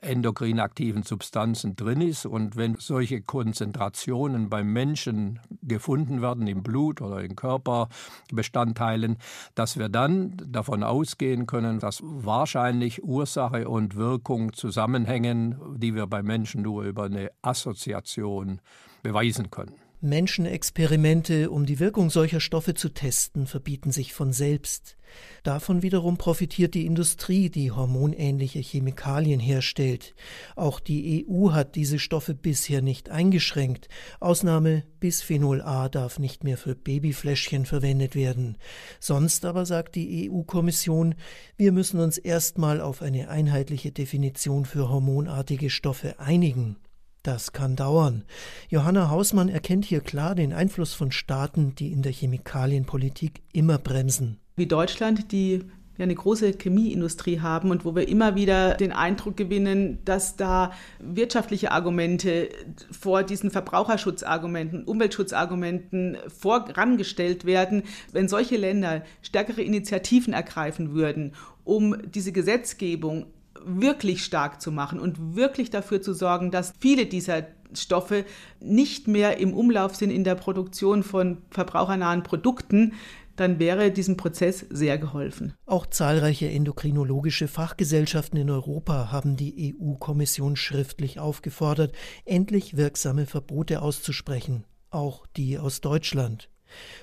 endokrin 0.00 0.60
aktiven 0.60 1.02
Substanzen 1.02 1.74
drin 1.74 2.00
ist 2.00 2.26
und 2.26 2.54
wenn 2.54 2.76
solche 2.76 3.22
Konzentrationen 3.22 4.50
beim 4.50 4.72
Menschen 4.72 5.40
gefunden 5.62 6.22
werden 6.22 6.46
im 6.46 6.62
Blut 6.62 7.00
oder 7.00 7.24
in 7.24 7.34
Körperbestandteilen, 7.34 9.16
dass 9.56 9.76
wir 9.76 9.88
dann 9.88 10.36
davon 10.46 10.84
ausgehen 10.84 11.46
können, 11.46 11.80
dass 11.80 12.02
wahrscheinlich 12.04 13.02
Ursache 13.02 13.68
und 13.68 13.96
Wirkung 13.96 14.52
zusammenhängen, 14.52 15.56
die 15.76 15.96
wir 15.96 16.06
bei 16.06 16.22
Menschen 16.22 16.62
nur 16.62 16.84
über 16.84 17.06
eine 17.06 17.32
Assoziation 17.42 18.60
beweisen 19.02 19.50
können. 19.50 19.87
Menschenexperimente, 20.00 21.50
um 21.50 21.66
die 21.66 21.80
Wirkung 21.80 22.10
solcher 22.10 22.40
Stoffe 22.40 22.74
zu 22.74 22.88
testen, 22.90 23.46
verbieten 23.46 23.90
sich 23.90 24.12
von 24.12 24.32
selbst. 24.32 24.96
Davon 25.42 25.82
wiederum 25.82 26.18
profitiert 26.18 26.74
die 26.74 26.86
Industrie, 26.86 27.50
die 27.50 27.72
hormonähnliche 27.72 28.60
Chemikalien 28.60 29.40
herstellt. 29.40 30.14
Auch 30.54 30.78
die 30.78 31.26
EU 31.26 31.50
hat 31.52 31.74
diese 31.74 31.98
Stoffe 31.98 32.34
bisher 32.34 32.82
nicht 32.82 33.08
eingeschränkt. 33.08 33.88
Ausnahme 34.20 34.84
Bisphenol 35.00 35.62
A 35.62 35.88
darf 35.88 36.18
nicht 36.18 36.44
mehr 36.44 36.58
für 36.58 36.74
Babyfläschchen 36.74 37.66
verwendet 37.66 38.14
werden. 38.14 38.56
Sonst 39.00 39.44
aber 39.44 39.66
sagt 39.66 39.96
die 39.96 40.30
EU-Kommission, 40.30 41.14
wir 41.56 41.72
müssen 41.72 41.98
uns 42.00 42.18
erstmal 42.18 42.80
auf 42.80 43.02
eine 43.02 43.28
einheitliche 43.28 43.90
Definition 43.90 44.64
für 44.64 44.88
hormonartige 44.88 45.70
Stoffe 45.70 46.20
einigen. 46.20 46.76
Das 47.22 47.52
kann 47.52 47.76
dauern. 47.76 48.24
Johanna 48.68 49.10
Hausmann 49.10 49.48
erkennt 49.48 49.84
hier 49.84 50.00
klar 50.00 50.34
den 50.34 50.52
Einfluss 50.52 50.94
von 50.94 51.12
Staaten, 51.12 51.74
die 51.74 51.92
in 51.92 52.02
der 52.02 52.12
Chemikalienpolitik 52.12 53.42
immer 53.52 53.78
bremsen. 53.78 54.38
Wie 54.56 54.66
Deutschland, 54.66 55.32
die 55.32 55.64
eine 56.02 56.14
große 56.14 56.52
Chemieindustrie 56.52 57.40
haben 57.40 57.70
und 57.70 57.84
wo 57.84 57.94
wir 57.94 58.08
immer 58.08 58.36
wieder 58.36 58.74
den 58.74 58.92
Eindruck 58.92 59.36
gewinnen, 59.36 59.98
dass 60.04 60.36
da 60.36 60.72
wirtschaftliche 61.00 61.72
Argumente 61.72 62.50
vor 62.90 63.24
diesen 63.24 63.50
Verbraucherschutzargumenten, 63.50 64.84
Umweltschutzargumenten 64.84 66.18
vorangestellt 66.28 67.44
werden. 67.44 67.82
Wenn 68.12 68.28
solche 68.28 68.56
Länder 68.56 69.02
stärkere 69.22 69.62
Initiativen 69.62 70.32
ergreifen 70.32 70.94
würden, 70.94 71.32
um 71.64 71.96
diese 72.12 72.32
Gesetzgebung 72.32 73.26
wirklich 73.64 74.24
stark 74.24 74.60
zu 74.60 74.72
machen 74.72 75.00
und 75.00 75.36
wirklich 75.36 75.70
dafür 75.70 76.02
zu 76.02 76.12
sorgen, 76.12 76.50
dass 76.50 76.74
viele 76.78 77.06
dieser 77.06 77.46
Stoffe 77.74 78.24
nicht 78.60 79.08
mehr 79.08 79.38
im 79.38 79.54
Umlauf 79.54 79.94
sind 79.94 80.10
in 80.10 80.24
der 80.24 80.34
Produktion 80.34 81.02
von 81.02 81.38
verbrauchernahen 81.50 82.22
Produkten, 82.22 82.94
dann 83.36 83.58
wäre 83.58 83.90
diesem 83.90 84.16
Prozess 84.16 84.66
sehr 84.68 84.98
geholfen. 84.98 85.54
Auch 85.64 85.86
zahlreiche 85.86 86.48
endokrinologische 86.48 87.46
Fachgesellschaften 87.46 88.38
in 88.38 88.50
Europa 88.50 89.12
haben 89.12 89.36
die 89.36 89.76
EU-Kommission 89.80 90.56
schriftlich 90.56 91.20
aufgefordert, 91.20 91.94
endlich 92.24 92.76
wirksame 92.76 93.26
Verbote 93.26 93.80
auszusprechen, 93.80 94.64
auch 94.90 95.26
die 95.36 95.58
aus 95.58 95.80
Deutschland. 95.80 96.48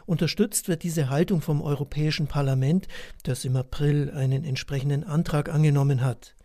Unterstützt 0.06 0.68
wird 0.68 0.84
diese 0.84 1.10
Haltung 1.10 1.42
vom 1.42 1.62
Europäischen 1.62 2.28
Parlament, 2.28 2.88
das 3.24 3.46
im 3.46 3.56
April 3.56 4.12
einen 4.12 4.44
entsprechenden 4.44 5.04
Antrag 5.04 5.50
angenommen 5.50 6.02
hat. 6.02 6.36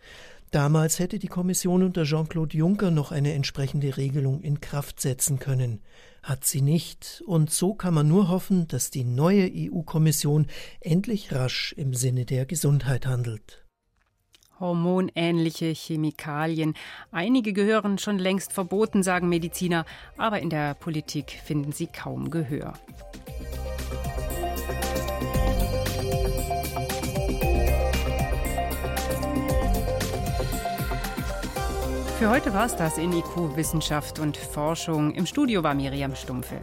Damals 0.51 0.99
hätte 0.99 1.17
die 1.17 1.27
Kommission 1.27 1.81
unter 1.81 2.03
Jean-Claude 2.03 2.57
Juncker 2.57 2.91
noch 2.91 3.13
eine 3.13 3.33
entsprechende 3.33 3.95
Regelung 3.95 4.41
in 4.41 4.59
Kraft 4.59 4.99
setzen 4.99 5.39
können. 5.39 5.81
Hat 6.23 6.43
sie 6.43 6.61
nicht, 6.61 7.23
und 7.25 7.49
so 7.51 7.73
kann 7.73 7.93
man 7.93 8.09
nur 8.09 8.27
hoffen, 8.27 8.67
dass 8.67 8.89
die 8.89 9.05
neue 9.05 9.49
EU-Kommission 9.49 10.47
endlich 10.81 11.31
rasch 11.31 11.73
im 11.77 11.93
Sinne 11.93 12.25
der 12.25 12.45
Gesundheit 12.45 13.05
handelt. 13.05 13.65
Hormonähnliche 14.61 15.73
Chemikalien. 15.73 16.75
Einige 17.11 17.51
gehören 17.51 17.97
schon 17.97 18.17
längst 18.19 18.53
verboten, 18.53 19.03
sagen 19.03 19.27
Mediziner, 19.27 19.85
aber 20.15 20.39
in 20.39 20.49
der 20.49 20.75
Politik 20.75 21.41
finden 21.43 21.73
sie 21.73 21.87
kaum 21.87 22.29
Gehör. 22.29 22.73
Für 32.21 32.29
heute 32.29 32.53
war 32.53 32.67
es 32.67 32.75
das 32.75 32.99
in 32.99 33.11
IQ 33.13 33.55
Wissenschaft 33.55 34.19
und 34.19 34.37
Forschung. 34.37 35.11
Im 35.15 35.25
Studio 35.25 35.63
war 35.63 35.73
Miriam 35.73 36.13
Stumpfe. 36.15 36.61